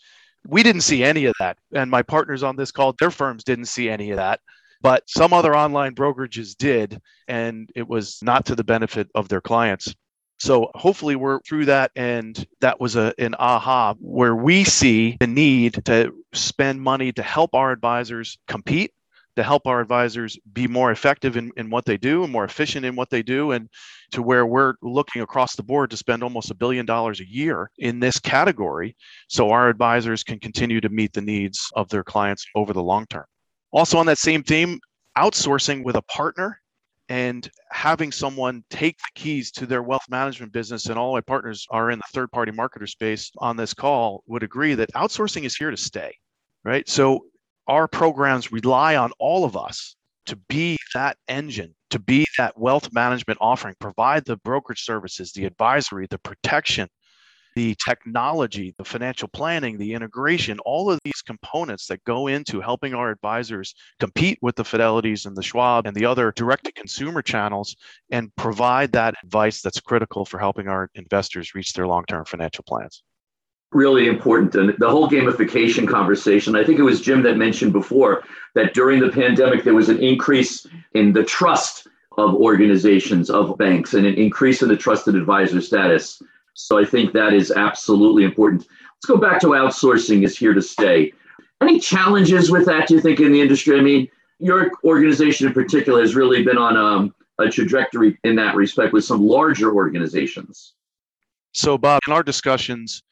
[0.47, 1.57] We didn't see any of that.
[1.73, 4.39] And my partners on this call, their firms didn't see any of that.
[4.81, 9.41] But some other online brokerages did, and it was not to the benefit of their
[9.41, 9.93] clients.
[10.39, 11.91] So hopefully we're through that.
[11.95, 17.21] And that was a, an aha where we see the need to spend money to
[17.21, 18.91] help our advisors compete
[19.35, 22.85] to help our advisors be more effective in, in what they do and more efficient
[22.85, 23.69] in what they do and
[24.11, 27.69] to where we're looking across the board to spend almost a billion dollars a year
[27.77, 28.95] in this category
[29.29, 33.05] so our advisors can continue to meet the needs of their clients over the long
[33.07, 33.25] term.
[33.71, 34.79] Also on that same theme
[35.17, 36.59] outsourcing with a partner
[37.09, 41.65] and having someone take the keys to their wealth management business and all my partners
[41.69, 45.55] are in the third party marketer space on this call would agree that outsourcing is
[45.55, 46.13] here to stay
[46.63, 46.87] right?
[46.87, 47.25] So
[47.71, 49.95] our programs rely on all of us
[50.25, 55.45] to be that engine, to be that wealth management offering, provide the brokerage services, the
[55.45, 56.89] advisory, the protection,
[57.55, 62.93] the technology, the financial planning, the integration, all of these components that go into helping
[62.93, 67.21] our advisors compete with the Fidelities and the Schwab and the other direct to consumer
[67.21, 67.77] channels
[68.09, 72.65] and provide that advice that's critical for helping our investors reach their long term financial
[72.67, 73.01] plans
[73.71, 74.55] really important.
[74.55, 78.23] And the whole gamification conversation, I think it was Jim that mentioned before
[78.55, 83.93] that during the pandemic, there was an increase in the trust of organizations, of banks,
[83.93, 86.21] and an increase in the trusted advisor status.
[86.53, 88.67] So I think that is absolutely important.
[88.95, 91.13] Let's go back to outsourcing is here to stay.
[91.61, 93.77] Any challenges with that, do you think, in the industry?
[93.77, 94.09] I mean,
[94.39, 99.05] your organization in particular has really been on um, a trajectory in that respect with
[99.05, 100.73] some larger organizations.
[101.53, 103.03] So, Bob, in our discussions,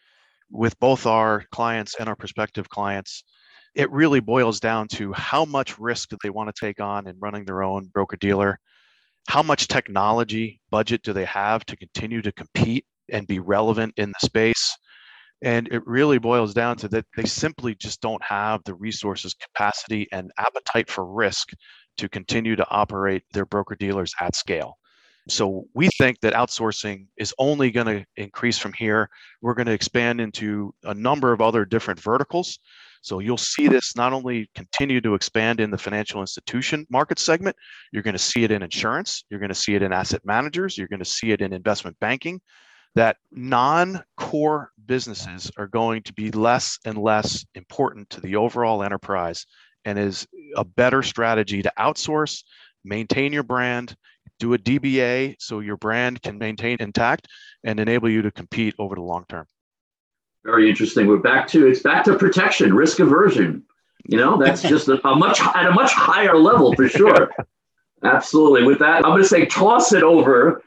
[0.51, 3.23] with both our clients and our prospective clients,
[3.75, 7.15] it really boils down to how much risk do they want to take on in
[7.19, 8.59] running their own broker dealer?
[9.27, 14.09] How much technology budget do they have to continue to compete and be relevant in
[14.09, 14.75] the space?
[15.41, 20.07] And it really boils down to that they simply just don't have the resources, capacity,
[20.11, 21.51] and appetite for risk
[21.97, 24.78] to continue to operate their broker dealers at scale.
[25.29, 29.09] So we think that outsourcing is only going to increase from here.
[29.41, 32.59] We're going to expand into a number of other different verticals.
[33.01, 37.55] So you'll see this not only continue to expand in the financial institution market segment,
[37.91, 40.77] you're going to see it in insurance, you're going to see it in asset managers,
[40.77, 42.41] you're going to see it in investment banking.
[42.95, 48.83] That non core businesses are going to be less and less important to the overall
[48.83, 49.45] enterprise
[49.85, 52.43] and is a better strategy to outsource,
[52.83, 53.95] maintain your brand,
[54.39, 57.27] do a DBA so your brand can maintain intact
[57.63, 59.45] and enable you to compete over the long term.
[60.45, 61.07] Very interesting.
[61.07, 63.63] We're back to it's back to protection, risk aversion.
[64.05, 67.29] You know, that's just a, a much at a much higher level for sure.
[68.03, 68.63] Absolutely.
[68.63, 70.63] With that, I'm going to say toss it over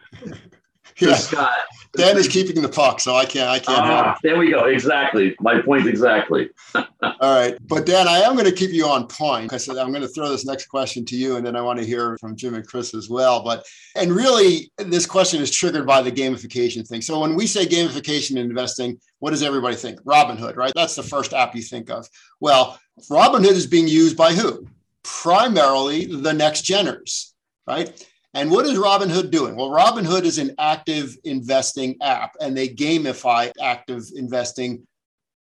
[1.11, 1.17] yeah.
[1.17, 1.51] Scott.
[1.95, 3.51] Dan is keeping the puck, so I can't.
[3.51, 3.79] I can't.
[3.79, 4.65] Ah, there we go.
[4.65, 5.37] Exactly.
[5.41, 6.49] My point exactly.
[6.75, 6.87] All
[7.21, 9.53] right, but Dan, I am going to keep you on point.
[9.53, 11.79] I said I'm going to throw this next question to you, and then I want
[11.81, 13.45] to hear from Jim and Chris as well.
[13.45, 17.03] But and really, this question is triggered by the gamification thing.
[17.03, 20.01] So when we say gamification in investing, what does everybody think?
[20.03, 20.73] Robinhood, right?
[20.75, 22.09] That's the first app you think of.
[22.41, 22.81] Well,
[23.11, 24.67] Robinhood is being used by who?
[25.03, 27.33] Primarily the next geners,
[27.67, 27.93] right?
[28.35, 29.57] And what is Robinhood doing?
[29.57, 34.87] Well, Robinhood is an active investing app and they gamify active investing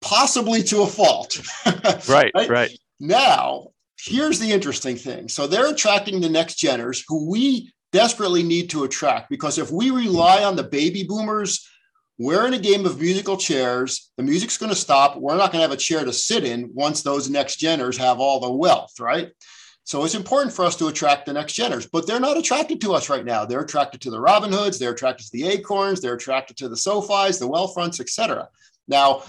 [0.02, 1.40] possibly to a fault.
[2.10, 2.80] right, right, right.
[3.00, 3.68] Now,
[4.00, 5.28] here's the interesting thing.
[5.28, 9.92] So they're attracting the next geners who we desperately need to attract because if we
[9.92, 11.68] rely on the baby boomers,
[12.18, 14.12] we're in a game of musical chairs.
[14.18, 15.18] The music's going to stop.
[15.18, 18.20] We're not going to have a chair to sit in once those next geners have
[18.20, 19.32] all the wealth, right?
[19.84, 22.94] So it's important for us to attract the next geners, but they're not attracted to
[22.94, 23.46] us right now.
[23.46, 27.40] They're attracted to the Robinhoods, they're attracted to the Acorns, they're attracted to the SoFis,
[27.40, 28.48] the Wealthfronts, etc.
[28.88, 29.24] Now,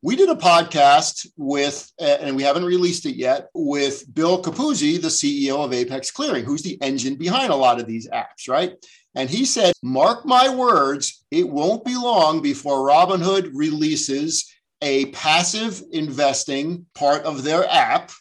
[0.00, 5.08] we did a podcast with, and we haven't released it yet, with Bill Capuzzi, the
[5.08, 8.74] CEO of Apex Clearing, who's the engine behind a lot of these apps, right?
[9.14, 14.48] And he said, Mark my words, it won't be long before Robinhood releases
[14.80, 18.12] a passive investing part of their app,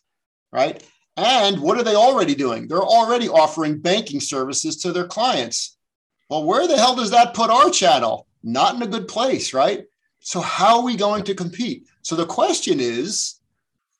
[0.51, 0.83] right?
[1.17, 2.67] And what are they already doing?
[2.67, 5.77] They're already offering banking services to their clients.
[6.29, 8.27] Well, where the hell does that put our channel?
[8.43, 9.85] Not in a good place, right?
[10.19, 11.87] So, how are we going to compete?
[12.03, 13.39] So, the question is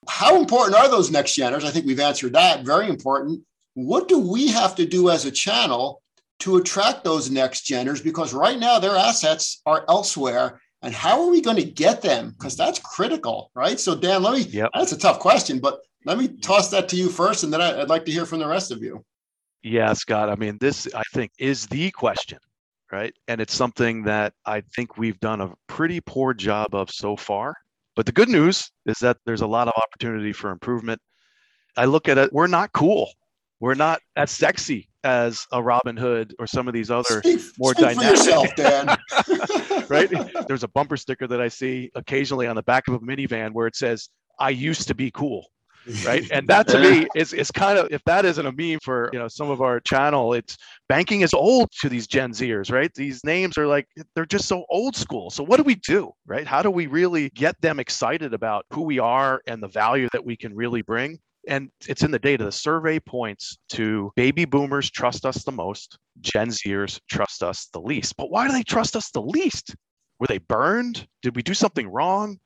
[0.08, 1.64] how important are those next geners?
[1.64, 2.64] I think we've answered that.
[2.64, 3.42] Very important.
[3.74, 6.02] What do we have to do as a channel
[6.40, 8.02] to attract those next geners?
[8.02, 10.60] Because right now their assets are elsewhere.
[10.82, 12.30] And how are we going to get them?
[12.30, 13.80] Because that's critical, right?
[13.80, 14.70] So, Dan, let me, yep.
[14.72, 17.88] that's a tough question, but let me toss that to you first, and then I'd
[17.88, 19.04] like to hear from the rest of you.
[19.62, 20.30] Yeah, Scott.
[20.30, 22.38] I mean, this I think is the question,
[22.92, 23.12] right?
[23.26, 27.54] And it's something that I think we've done a pretty poor job of so far.
[27.96, 31.00] But the good news is that there's a lot of opportunity for improvement.
[31.76, 33.10] I look at it, we're not cool.
[33.60, 37.86] We're not as sexy as a Robinhood or some of these other speak, more speak
[37.86, 38.10] dynamic.
[38.10, 38.86] Yourself, Dan.
[39.88, 40.08] right?
[40.46, 43.66] There's a bumper sticker that I see occasionally on the back of a minivan where
[43.66, 45.46] it says, I used to be cool
[46.04, 46.26] right?
[46.30, 49.18] And that to me is, is kind of if that isn't a meme for you
[49.18, 50.56] know some of our channel it's
[50.88, 52.92] banking is old to these gen zers right?
[52.94, 55.30] These names are like they're just so old school.
[55.30, 56.46] So what do we do right?
[56.46, 60.24] How do we really get them excited about who we are and the value that
[60.24, 61.18] we can really bring?
[61.46, 62.44] And it's in the data.
[62.44, 67.80] The survey points to baby boomers trust us the most gen zers trust us the
[67.80, 68.16] least.
[68.16, 69.74] But why do they trust us the least?
[70.18, 71.06] Were they burned?
[71.22, 72.38] Did we do something wrong?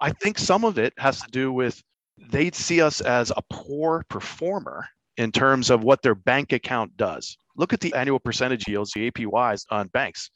[0.00, 1.82] I think some of it has to do with
[2.30, 7.36] they see us as a poor performer in terms of what their bank account does.
[7.56, 10.30] Look at the annual percentage yields, the APYs on banks.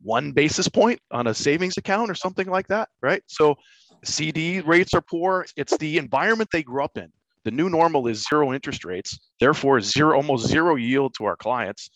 [0.00, 3.22] One basis point on a savings account or something like that, right?
[3.26, 3.56] So
[4.04, 5.46] CD rates are poor.
[5.56, 7.12] It's the environment they grew up in.
[7.44, 11.90] The new normal is zero interest rates, therefore zero almost zero yield to our clients.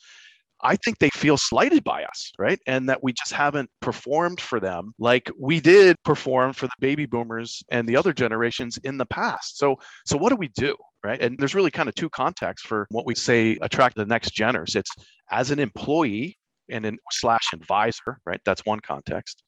[0.63, 2.59] I think they feel slighted by us, right?
[2.67, 7.07] And that we just haven't performed for them like we did perform for the baby
[7.07, 9.59] boomers and the other generations in the past.
[9.59, 9.77] So
[10.07, 11.21] so what do we do, right?
[11.21, 14.77] And there's really kind of two contexts for what we say attract the next geners.
[14.77, 14.91] It's
[15.31, 16.39] as an employee
[16.71, 18.41] and an slash advisor, right?
[18.45, 19.43] That's one context.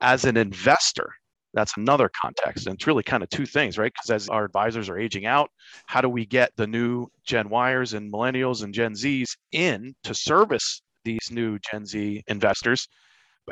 [0.00, 1.10] As an investor,
[1.54, 2.66] that's another context.
[2.66, 3.92] And it's really kind of two things, right?
[3.92, 5.50] Because as our advisors are aging out,
[5.86, 10.14] how do we get the new Gen Yers and millennials and Gen Zs in to
[10.14, 12.88] service these new Gen Z investors?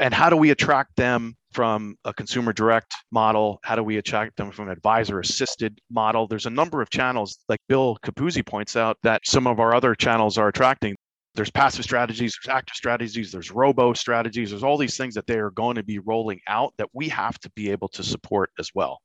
[0.00, 3.60] And how do we attract them from a consumer direct model?
[3.62, 6.26] How do we attract them from an advisor assisted model?
[6.26, 9.94] There's a number of channels, like Bill Capuzzi points out, that some of our other
[9.94, 10.96] channels are attracting
[11.34, 15.38] there's passive strategies, there's active strategies, there's robo strategies, there's all these things that they
[15.38, 18.70] are going to be rolling out that we have to be able to support as
[18.74, 19.00] well.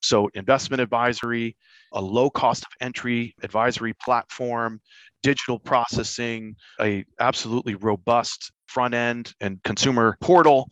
[0.00, 1.56] So, investment advisory,
[1.92, 4.80] a low cost of entry advisory platform,
[5.22, 10.68] digital processing, a absolutely robust front end and consumer portal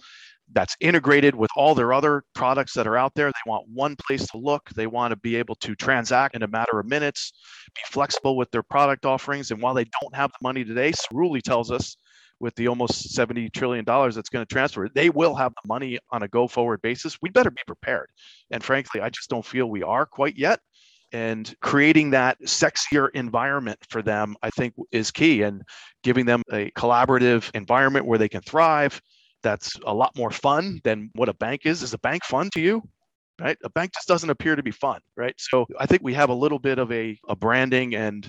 [0.53, 3.29] that's integrated with all their other products that are out there.
[3.29, 4.69] They want one place to look.
[4.71, 7.33] They want to be able to transact in a matter of minutes,
[7.75, 9.51] be flexible with their product offerings.
[9.51, 11.97] And while they don't have the money today, Cerulli tells us
[12.39, 16.23] with the almost $70 trillion that's going to transfer, they will have the money on
[16.23, 17.19] a go forward basis.
[17.23, 18.11] We better be prepared.
[18.51, 20.61] And frankly, I just don't feel we are quite yet.
[21.13, 25.43] And creating that sexier environment for them, I think, is key.
[25.43, 25.63] And
[26.03, 29.01] giving them a collaborative environment where they can thrive,
[29.47, 31.83] that's a lot more fun than what a bank is.
[31.85, 32.83] Is a bank fun to you?
[33.41, 33.57] Right?
[33.63, 35.35] A bank just doesn't appear to be fun, right?
[35.39, 38.29] So I think we have a little bit of a, a branding and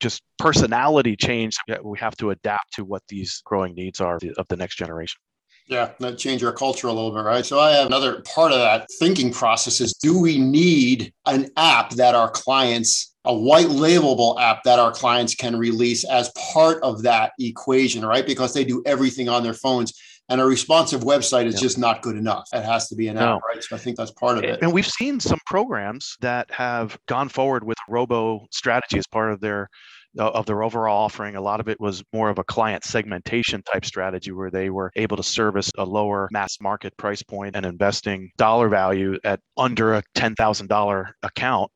[0.00, 1.56] just personality change.
[1.68, 5.20] that We have to adapt to what these growing needs are of the next generation.
[5.68, 7.44] Yeah, that change our culture a little bit, right?
[7.44, 11.90] So I have another part of that thinking process is do we need an app
[11.90, 17.02] that our clients, a white labelable app that our clients can release as part of
[17.02, 18.26] that equation, right?
[18.26, 19.92] Because they do everything on their phones.
[20.30, 21.60] And a responsive website is yeah.
[21.60, 22.48] just not good enough.
[22.52, 23.36] It has to be an no.
[23.36, 23.64] app, right?
[23.64, 24.60] So I think that's part of it.
[24.60, 29.40] And we've seen some programs that have gone forward with robo strategy as part of
[29.40, 29.68] their
[30.18, 31.36] uh, of their overall offering.
[31.36, 34.90] A lot of it was more of a client segmentation type strategy where they were
[34.96, 39.94] able to service a lower mass market price point and investing dollar value at under
[39.94, 41.70] a $10,000 account.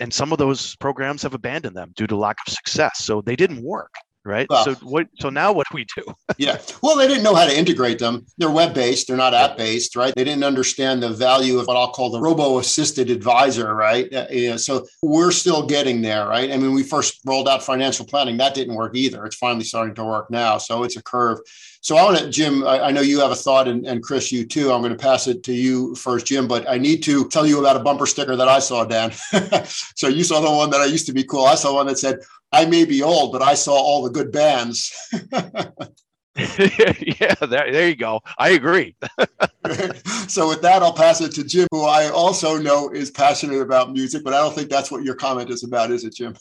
[0.00, 2.98] And some of those programs have abandoned them due to lack of success.
[2.98, 3.90] So they didn't work
[4.28, 4.46] right?
[4.48, 5.08] Well, so what?
[5.18, 6.04] So now what do we do?
[6.38, 6.58] yeah.
[6.82, 8.26] Well, they didn't know how to integrate them.
[8.36, 9.08] They're web based.
[9.08, 10.14] They're not app based, right?
[10.14, 14.12] They didn't understand the value of what I'll call the robo assisted advisor, right?
[14.12, 16.52] Uh, yeah, so we're still getting there, right?
[16.52, 18.36] I mean, we first rolled out financial planning.
[18.36, 19.24] That didn't work either.
[19.24, 20.58] It's finally starting to work now.
[20.58, 21.38] So it's a curve.
[21.80, 24.32] So I want to, Jim, I, I, know you have a thought, and, and Chris,
[24.32, 24.72] you too.
[24.72, 27.60] I'm going to pass it to you first, Jim, but I need to tell you
[27.60, 29.12] about a bumper sticker that I saw, Dan.
[29.94, 31.44] so you saw the one that I used to be cool.
[31.44, 32.18] I saw one that said,
[32.52, 34.92] I may be old, but I saw all the good bands.
[36.38, 38.20] yeah, there, there you go.
[38.38, 38.94] I agree.
[40.28, 43.92] so with that, I'll pass it to Jim, who I also know is passionate about
[43.92, 46.36] music, but I don't think that's what your comment is about, is it, Jim?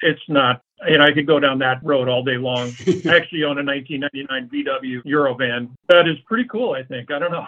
[0.00, 0.62] it's not.
[0.80, 2.68] And I could go down that road all day long.
[2.86, 5.70] I actually own a 1999 VW Eurovan.
[5.88, 7.10] That is pretty cool, I think.
[7.10, 7.44] I don't know.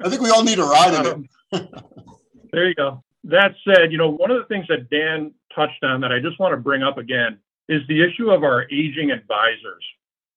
[0.00, 1.28] I think we all need a ride in it.
[1.52, 1.68] Um,
[2.52, 3.02] there you go.
[3.24, 6.38] That said, you know, one of the things that Dan touched on that I just
[6.38, 7.38] want to bring up again
[7.68, 9.84] is the issue of our aging advisors.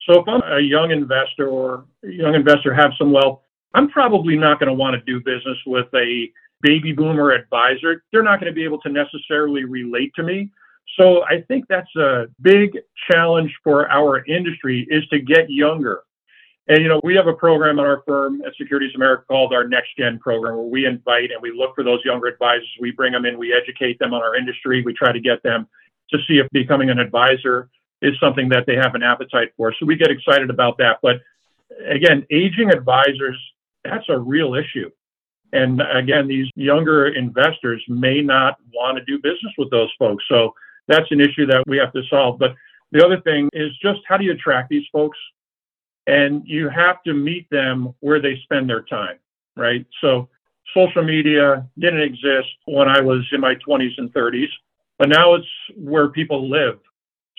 [0.08, 3.42] So if I'm a young investor or a young investor have some wealth,
[3.74, 6.30] I'm probably not going to want to do business with a
[6.62, 8.04] baby boomer advisor.
[8.12, 10.52] They're not going to be able to necessarily relate to me.
[10.98, 12.78] So I think that's a big
[13.12, 16.04] challenge for our industry is to get younger.
[16.68, 19.68] And you know, we have a program at our firm at Securities America called our
[19.68, 22.68] Next Gen program, where we invite and we look for those younger advisors.
[22.80, 24.82] We bring them in, we educate them on our industry.
[24.84, 25.68] We try to get them
[26.12, 27.70] to see if becoming an advisor
[28.02, 29.74] is something that they have an appetite for.
[29.80, 31.00] So we get excited about that.
[31.02, 31.18] But
[31.88, 33.38] again, aging advisors,
[33.84, 34.90] that's a real issue.
[35.54, 40.24] And again, these younger investors may not want to do business with those folks.
[40.28, 40.54] So
[40.88, 42.40] that's an issue that we have to solve.
[42.40, 42.56] But
[42.92, 45.18] the other thing is just how do you attract these folks?
[46.08, 49.18] And you have to meet them where they spend their time,
[49.56, 49.86] right?
[50.02, 50.30] So
[50.74, 54.50] social media didn't exist when I was in my 20s and 30s,
[55.00, 56.80] but now it's where people live.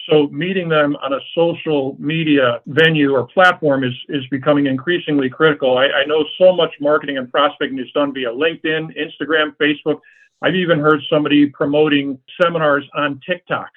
[0.09, 5.79] So meeting them on a social media venue or platform is, is becoming increasingly critical.
[5.79, 10.01] I, I know so much marketing and prospecting is done via LinkedIn, Instagram, Facebook.
[10.43, 13.71] I've even heard somebody promoting seminars on TikTok.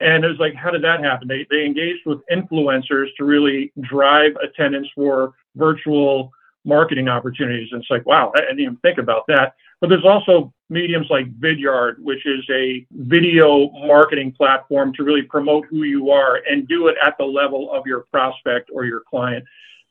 [0.00, 1.28] And it was like, how did that happen?
[1.28, 6.30] They, they engaged with influencers to really drive attendance for virtual
[6.64, 7.68] marketing opportunities.
[7.72, 9.54] And it's like, wow, I didn't even think about that.
[9.80, 15.66] But there's also mediums like Vidyard, which is a video marketing platform to really promote
[15.66, 19.44] who you are and do it at the level of your prospect or your client.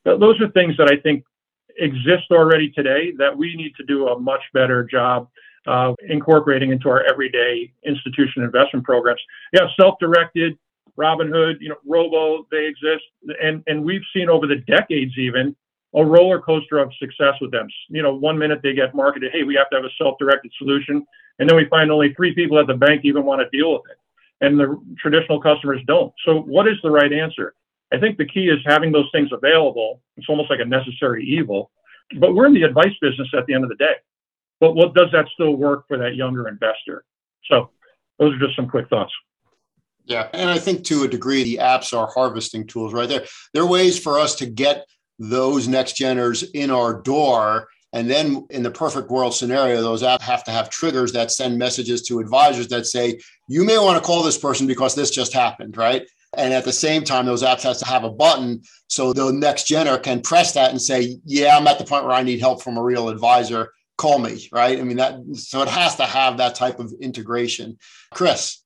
[0.04, 1.24] Those are things that I think
[1.78, 5.30] exist already today that we need to do a much better job
[5.68, 9.22] uh, incorporating into our everyday institution investment programs.
[9.54, 10.58] Yeah, self-directed,
[10.98, 13.04] Robinhood, you know, Robo, they exist,
[13.42, 15.56] and and we've seen over the decades even
[15.96, 17.68] a roller coaster of success with them.
[17.90, 21.06] You know, one minute they get marketed, hey, we have to have a self-directed solution,
[21.40, 23.84] and then we find only three people at the bank even want to deal with
[23.90, 23.98] it,
[24.46, 26.14] and the traditional customers don't.
[26.26, 27.56] So, what is the right answer?
[27.92, 30.02] I think the key is having those things available.
[30.18, 31.72] It's almost like a necessary evil,
[32.20, 33.96] but we're in the advice business at the end of the day
[34.60, 37.04] but what does that still work for that younger investor?
[37.46, 37.72] So
[38.20, 39.12] those are just some quick thoughts.
[40.06, 43.26] Yeah, and I think to a degree, the apps are harvesting tools right there.
[43.54, 44.86] There are ways for us to get
[45.18, 47.68] those next geners in our door.
[47.94, 51.58] And then in the perfect world scenario, those apps have to have triggers that send
[51.58, 55.32] messages to advisors that say, you may want to call this person because this just
[55.32, 56.06] happened, right?
[56.36, 59.68] And at the same time, those apps has to have a button so the next
[59.68, 62.64] gener can press that and say, yeah, I'm at the point where I need help
[62.64, 63.72] from a real advisor
[64.04, 64.78] call me, right?
[64.78, 67.78] I mean, that so it has to have that type of integration.
[68.14, 68.60] Chris.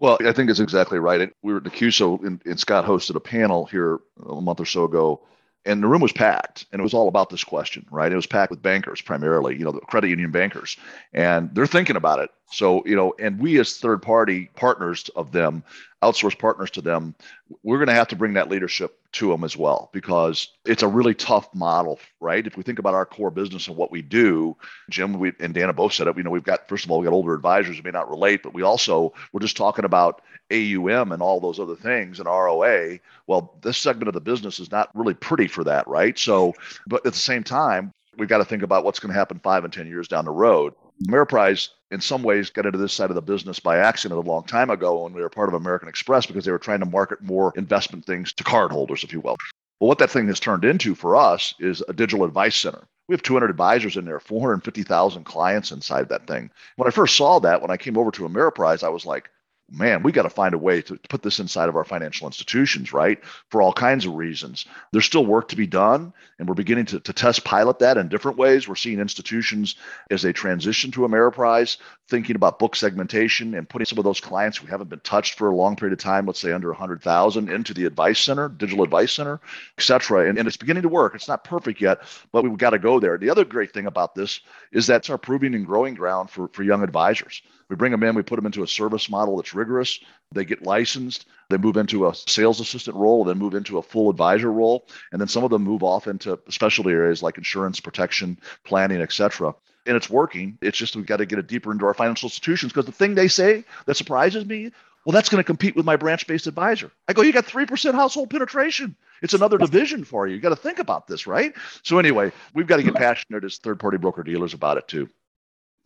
[0.00, 1.30] Well, I think it's exactly right.
[1.42, 3.98] We were at NACUSO and, and Scott hosted a panel here
[4.28, 5.22] a month or so ago,
[5.64, 8.10] and the room was packed, and it was all about this question, right?
[8.10, 10.76] It was packed with bankers primarily, you know, the credit union bankers,
[11.12, 12.30] and they're thinking about it.
[12.50, 15.62] So, you know, and we as third party partners of them,
[16.02, 17.14] outsource partners to them,
[17.62, 20.88] we're going to have to bring that leadership to them as well because it's a
[20.88, 22.46] really tough model, right?
[22.46, 24.56] If we think about our core business and what we do,
[24.90, 26.16] Jim we, and Dana both said it.
[26.16, 28.42] You know, we've got first of all, we got older advisors who may not relate,
[28.42, 32.98] but we also we're just talking about AUM and all those other things and ROA.
[33.26, 36.18] Well, this segment of the business is not really pretty for that, right?
[36.18, 36.54] So,
[36.86, 39.64] but at the same time, we've got to think about what's going to happen five
[39.64, 40.74] and ten years down the road.
[41.06, 44.44] Ameriprise, in some ways, got into this side of the business by accident a long
[44.44, 47.22] time ago when we were part of American Express because they were trying to market
[47.22, 49.36] more investment things to cardholders, if you will.
[49.80, 52.86] Well, what that thing has turned into for us is a digital advice center.
[53.08, 56.50] We have 200 advisors in there, 450,000 clients inside that thing.
[56.76, 59.30] When I first saw that, when I came over to Ameriprise, I was like,
[59.70, 62.92] man, we got to find a way to put this inside of our financial institutions,
[62.92, 63.22] right?
[63.50, 64.64] For all kinds of reasons.
[64.92, 68.08] There's still work to be done, and we're beginning to, to test pilot that in
[68.08, 68.66] different ways.
[68.66, 69.76] We're seeing institutions
[70.10, 71.76] as they transition to Ameriprise
[72.08, 75.50] thinking about book segmentation and putting some of those clients who haven't been touched for
[75.50, 79.12] a long period of time, let's say under 100,000, into the advice center, digital advice
[79.12, 79.40] center,
[79.76, 80.28] et cetera.
[80.28, 81.14] And, and it's beginning to work.
[81.14, 82.00] It's not perfect yet,
[82.32, 83.18] but we've got to go there.
[83.18, 84.40] The other great thing about this
[84.72, 87.42] is that's our proving and growing ground for, for young advisors.
[87.68, 90.00] We bring them in, we put them into a service model that's rigorous.
[90.32, 94.10] They get licensed, they move into a sales assistant role, then move into a full
[94.10, 94.86] advisor role.
[95.12, 99.12] And then some of them move off into specialty areas like insurance, protection, planning, et
[99.12, 99.54] cetera
[99.86, 100.58] and it's working.
[100.60, 103.14] It's just we've got to get it deeper into our financial institutions because the thing
[103.14, 104.70] they say that surprises me,
[105.04, 106.92] well, that's going to compete with my branch-based advisor.
[107.08, 108.94] I go, you got three percent household penetration.
[109.22, 110.34] It's another division for you.
[110.34, 111.54] You got to think about this, right?
[111.82, 115.08] So anyway, we've got to get passionate as third-party broker dealers about it too.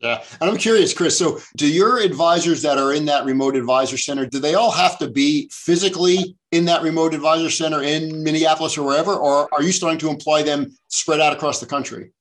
[0.03, 0.23] Yeah.
[0.41, 1.17] And I'm curious, Chris.
[1.17, 4.99] So, do your advisors that are in that remote advisor center, do they all have
[4.99, 9.15] to be physically in that remote advisor center in Minneapolis or wherever?
[9.15, 12.13] Or are you starting to employ them spread out across the country?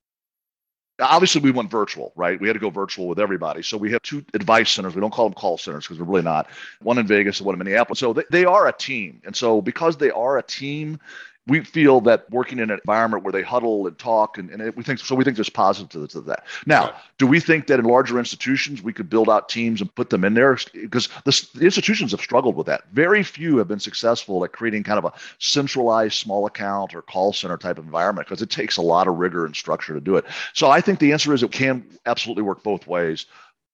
[1.01, 2.39] obviously we went virtual, right?
[2.39, 3.63] We had to go virtual with everybody.
[3.63, 4.95] So we have two advice centers.
[4.95, 6.47] We don't call them call centers because we're really not.
[6.81, 7.99] One in Vegas and one in Minneapolis.
[7.99, 9.21] So they, they are a team.
[9.25, 10.99] And so because they are a team,
[11.47, 14.83] we feel that working in an environment where they huddle and talk and, and we
[14.83, 16.45] think so we think there's positives to that.
[16.65, 20.11] Now do we think that in larger institutions we could build out teams and put
[20.11, 20.57] them in there?
[20.73, 22.83] Because the, the institutions have struggled with that.
[22.93, 27.33] Very few have been successful at creating kind of a centralized small account or call
[27.33, 30.17] center type of environment because it takes a lot of rigor and structure to do
[30.17, 30.25] it.
[30.53, 33.25] So i think the answer is it can absolutely work both ways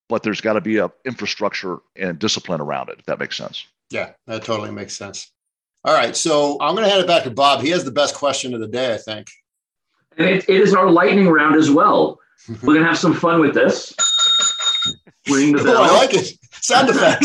[0.10, 3.66] but there's got to be a infrastructure and discipline around it if that makes sense.
[3.90, 5.32] Yeah that totally makes sense
[5.84, 6.16] all right.
[6.16, 7.62] So I'm going to hand it back to Bob.
[7.62, 9.28] He has the best question of the day, I think.
[10.18, 12.20] And it, it is our lightning round as well.
[12.50, 13.94] We're going to have some fun with this.
[15.30, 15.78] Ring the bell.
[15.78, 16.34] Oh, I like it.
[16.62, 17.24] Sound effect.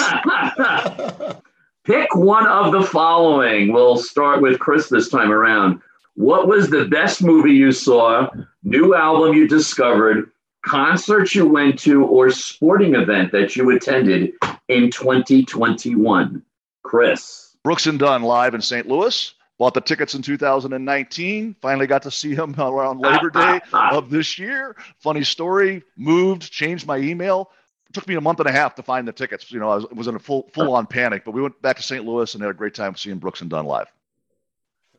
[1.85, 3.73] Pick one of the following.
[3.73, 5.81] We'll start with Chris this time around.
[6.15, 8.29] What was the best movie you saw,
[8.63, 10.31] new album you discovered,
[10.65, 14.33] concert you went to, or sporting event that you attended
[14.69, 16.43] in 2021?
[16.85, 17.42] Chris.
[17.65, 18.89] Brooks and Dunn live in St.
[18.89, 19.35] Louis.
[19.59, 21.55] Bought the tickets in 2019.
[21.61, 24.77] Finally got to see him around Labor Day of this year.
[24.99, 25.85] Funny story.
[25.97, 27.51] Moved, changed my email.
[27.89, 29.53] It took me a month and a half to find the tickets.
[29.53, 31.25] You know, I was, was in a full full on panic.
[31.25, 32.05] But we went back to St.
[32.05, 33.87] Louis and had a great time seeing Brooks and Dunn live.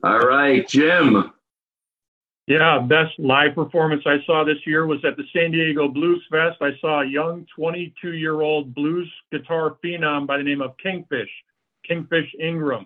[0.04, 1.34] All right, Jim.
[2.48, 6.58] Yeah, best live performance I saw this year was at the San Diego Blues Fest.
[6.62, 11.30] I saw a young 22 year old blues guitar phenom by the name of Kingfish
[11.90, 12.86] Kingfish Ingram.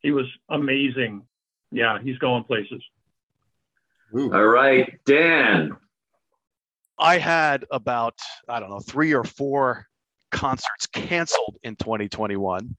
[0.00, 1.22] He was amazing.
[1.70, 2.82] Yeah, he's going places.
[4.16, 4.32] Ooh.
[4.32, 5.76] All right, Dan.
[6.98, 8.18] I had about,
[8.48, 9.86] I don't know, three or four
[10.30, 12.76] concerts canceled in 2021.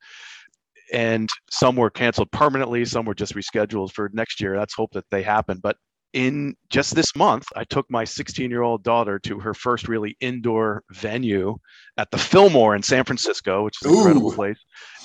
[0.91, 4.57] And some were canceled permanently, some were just rescheduled for next year.
[4.57, 5.59] Let's hope that they happen.
[5.61, 5.77] But
[6.13, 10.15] in just this month, I took my 16 year old daughter to her first really
[10.21, 11.57] indoor venue
[11.97, 13.97] at the Fillmore in San Francisco, which is an Ooh.
[13.97, 14.57] incredible place.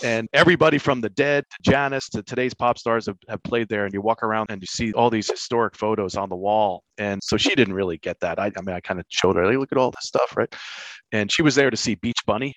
[0.05, 3.85] And everybody from the dead to Janis to today's pop stars have, have played there.
[3.85, 6.85] And you walk around and you see all these historic photos on the wall.
[6.99, 8.39] And so she didn't really get that.
[8.39, 10.55] I, I mean, I kind of showed her, like, look at all this stuff, right?
[11.13, 12.55] And she was there to see Beach Bunny.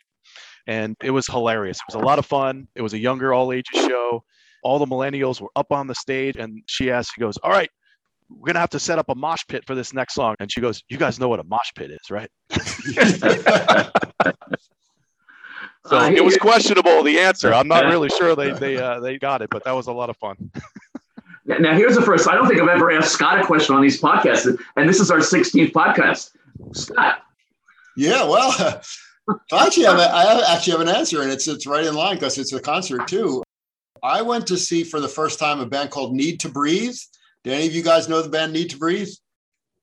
[0.68, 1.78] And it was hilarious.
[1.78, 2.68] It was a lot of fun.
[2.76, 4.24] It was a younger all ages show
[4.64, 7.72] all the millennials were up on the stage and she asked she goes all right
[8.38, 10.36] we're gonna have to set up a mosh pit for this next song.
[10.39, 12.29] And she goes, "You guys know what a mosh pit is, right?"
[15.86, 17.53] so uh, it was questionable the answer.
[17.53, 20.09] I'm not really sure they they uh, they got it, but that was a lot
[20.09, 20.51] of fun.
[21.45, 22.27] now here's the first.
[22.27, 25.11] I don't think I've ever asked Scott a question on these podcasts, and this is
[25.11, 26.32] our 16th podcast.
[26.73, 27.23] Scott.
[27.97, 28.51] Yeah, well,
[29.51, 32.15] I actually have a, I actually have an answer, and it's it's right in line
[32.15, 33.43] because it's a concert too.
[34.03, 37.05] I went to see for the first time a band called NEEDTOBREATHE
[37.44, 39.18] do any of you guys know the band NEEDTOBREATHE?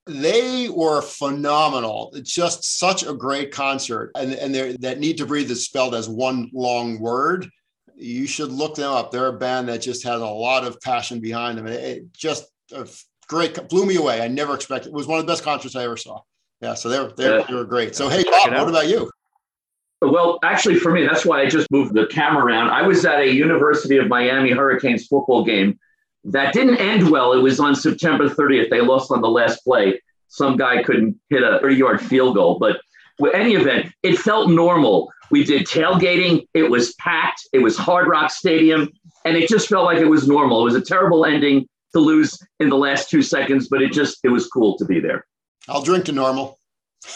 [0.07, 2.13] They were phenomenal.
[2.15, 4.13] It's just such a great concert.
[4.17, 7.49] And, and that NEEDTOBREATHE is spelled as one long word.
[7.95, 9.11] You should look them up.
[9.11, 11.67] They're a band that just has a lot of passion behind them.
[11.67, 12.47] It just
[13.29, 14.23] great, blew me away.
[14.23, 14.89] I never expected.
[14.91, 16.21] It was one of the best concerts I ever saw.
[16.61, 17.95] Yeah, so they're, they're, they were great.
[17.95, 19.11] So, hey, Bob, what about you?
[20.01, 22.71] Well, actually, for me, that's why I just moved the camera around.
[22.71, 25.79] I was at a University of Miami Hurricanes football game
[26.25, 27.33] that didn't end well.
[27.33, 28.71] It was on September 30th.
[28.71, 30.01] They lost on the last play.
[30.29, 32.59] Some guy couldn't hit a 30 yard field goal.
[32.59, 32.81] But
[33.19, 35.11] with any event, it felt normal.
[35.31, 36.47] We did tailgating.
[36.55, 37.49] It was packed.
[37.53, 38.91] It was Hard Rock Stadium.
[39.25, 40.63] And it just felt like it was normal.
[40.63, 44.19] It was a terrible ending to lose in the last two seconds, but it just,
[44.23, 45.27] it was cool to be there.
[45.69, 46.59] I'll drink to normal.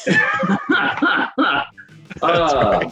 [2.20, 2.90] Uh,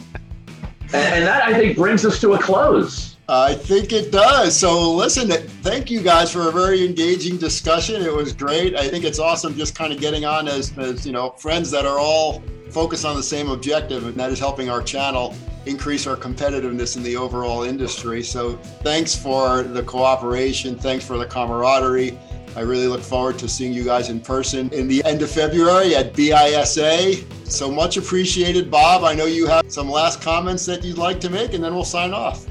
[0.93, 3.10] and that, I think, brings us to a close.
[3.33, 4.57] I think it does.
[4.57, 8.01] So, listen, thank you guys for a very engaging discussion.
[8.01, 8.75] It was great.
[8.75, 11.85] I think it's awesome just kind of getting on as, as you know, friends that
[11.85, 15.33] are all focused on the same objective, and that is helping our channel
[15.65, 18.21] increase our competitiveness in the overall industry.
[18.21, 20.77] So, thanks for the cooperation.
[20.77, 22.19] Thanks for the camaraderie.
[22.57, 25.95] I really look forward to seeing you guys in person in the end of February
[25.95, 27.23] at BISA.
[27.49, 29.05] So much appreciated, Bob.
[29.05, 31.85] I know you have some last comments that you'd like to make, and then we'll
[31.85, 32.45] sign off.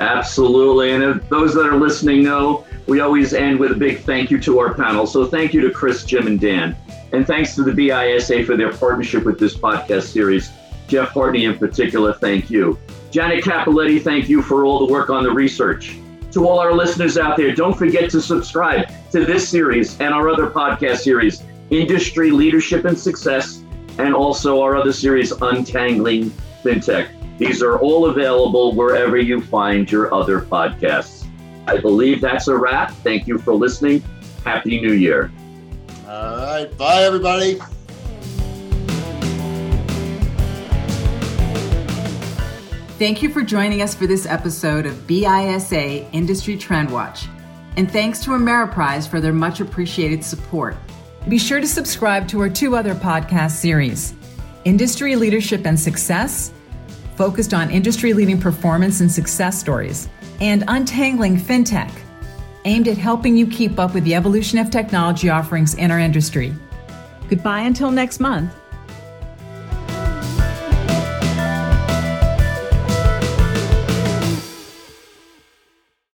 [0.00, 0.92] Absolutely.
[0.92, 4.58] And those that are listening know, we always end with a big thank you to
[4.58, 5.06] our panel.
[5.06, 6.76] So thank you to Chris, Jim, and Dan.
[7.12, 10.50] And thanks to the BISA for their partnership with this podcast series.
[10.88, 12.78] Jeff Hartney, in particular, thank you.
[13.10, 15.96] Janet Capoletti, thank you for all the work on the research
[16.32, 20.30] to all our listeners out there, don't forget to subscribe to this series and our
[20.30, 23.62] other podcast series, Industry Leadership and Success,
[23.98, 26.30] and also our other series, Untangling
[26.64, 27.21] FinTech.
[27.42, 31.26] These are all available wherever you find your other podcasts.
[31.66, 32.92] I believe that's a wrap.
[32.92, 34.04] Thank you for listening.
[34.44, 35.32] Happy New Year.
[36.06, 36.78] All right.
[36.78, 37.58] Bye, everybody.
[43.00, 47.26] Thank you for joining us for this episode of BISA Industry Trend Watch.
[47.76, 50.76] And thanks to Ameriprise for their much appreciated support.
[51.28, 54.14] Be sure to subscribe to our two other podcast series
[54.64, 56.52] Industry Leadership and Success,
[57.22, 60.08] focused on industry leading performance and success stories,
[60.40, 61.92] and Untangling FinTech,
[62.64, 66.52] aimed at helping you keep up with the evolution of technology offerings in our industry.
[67.28, 68.52] Goodbye until next month.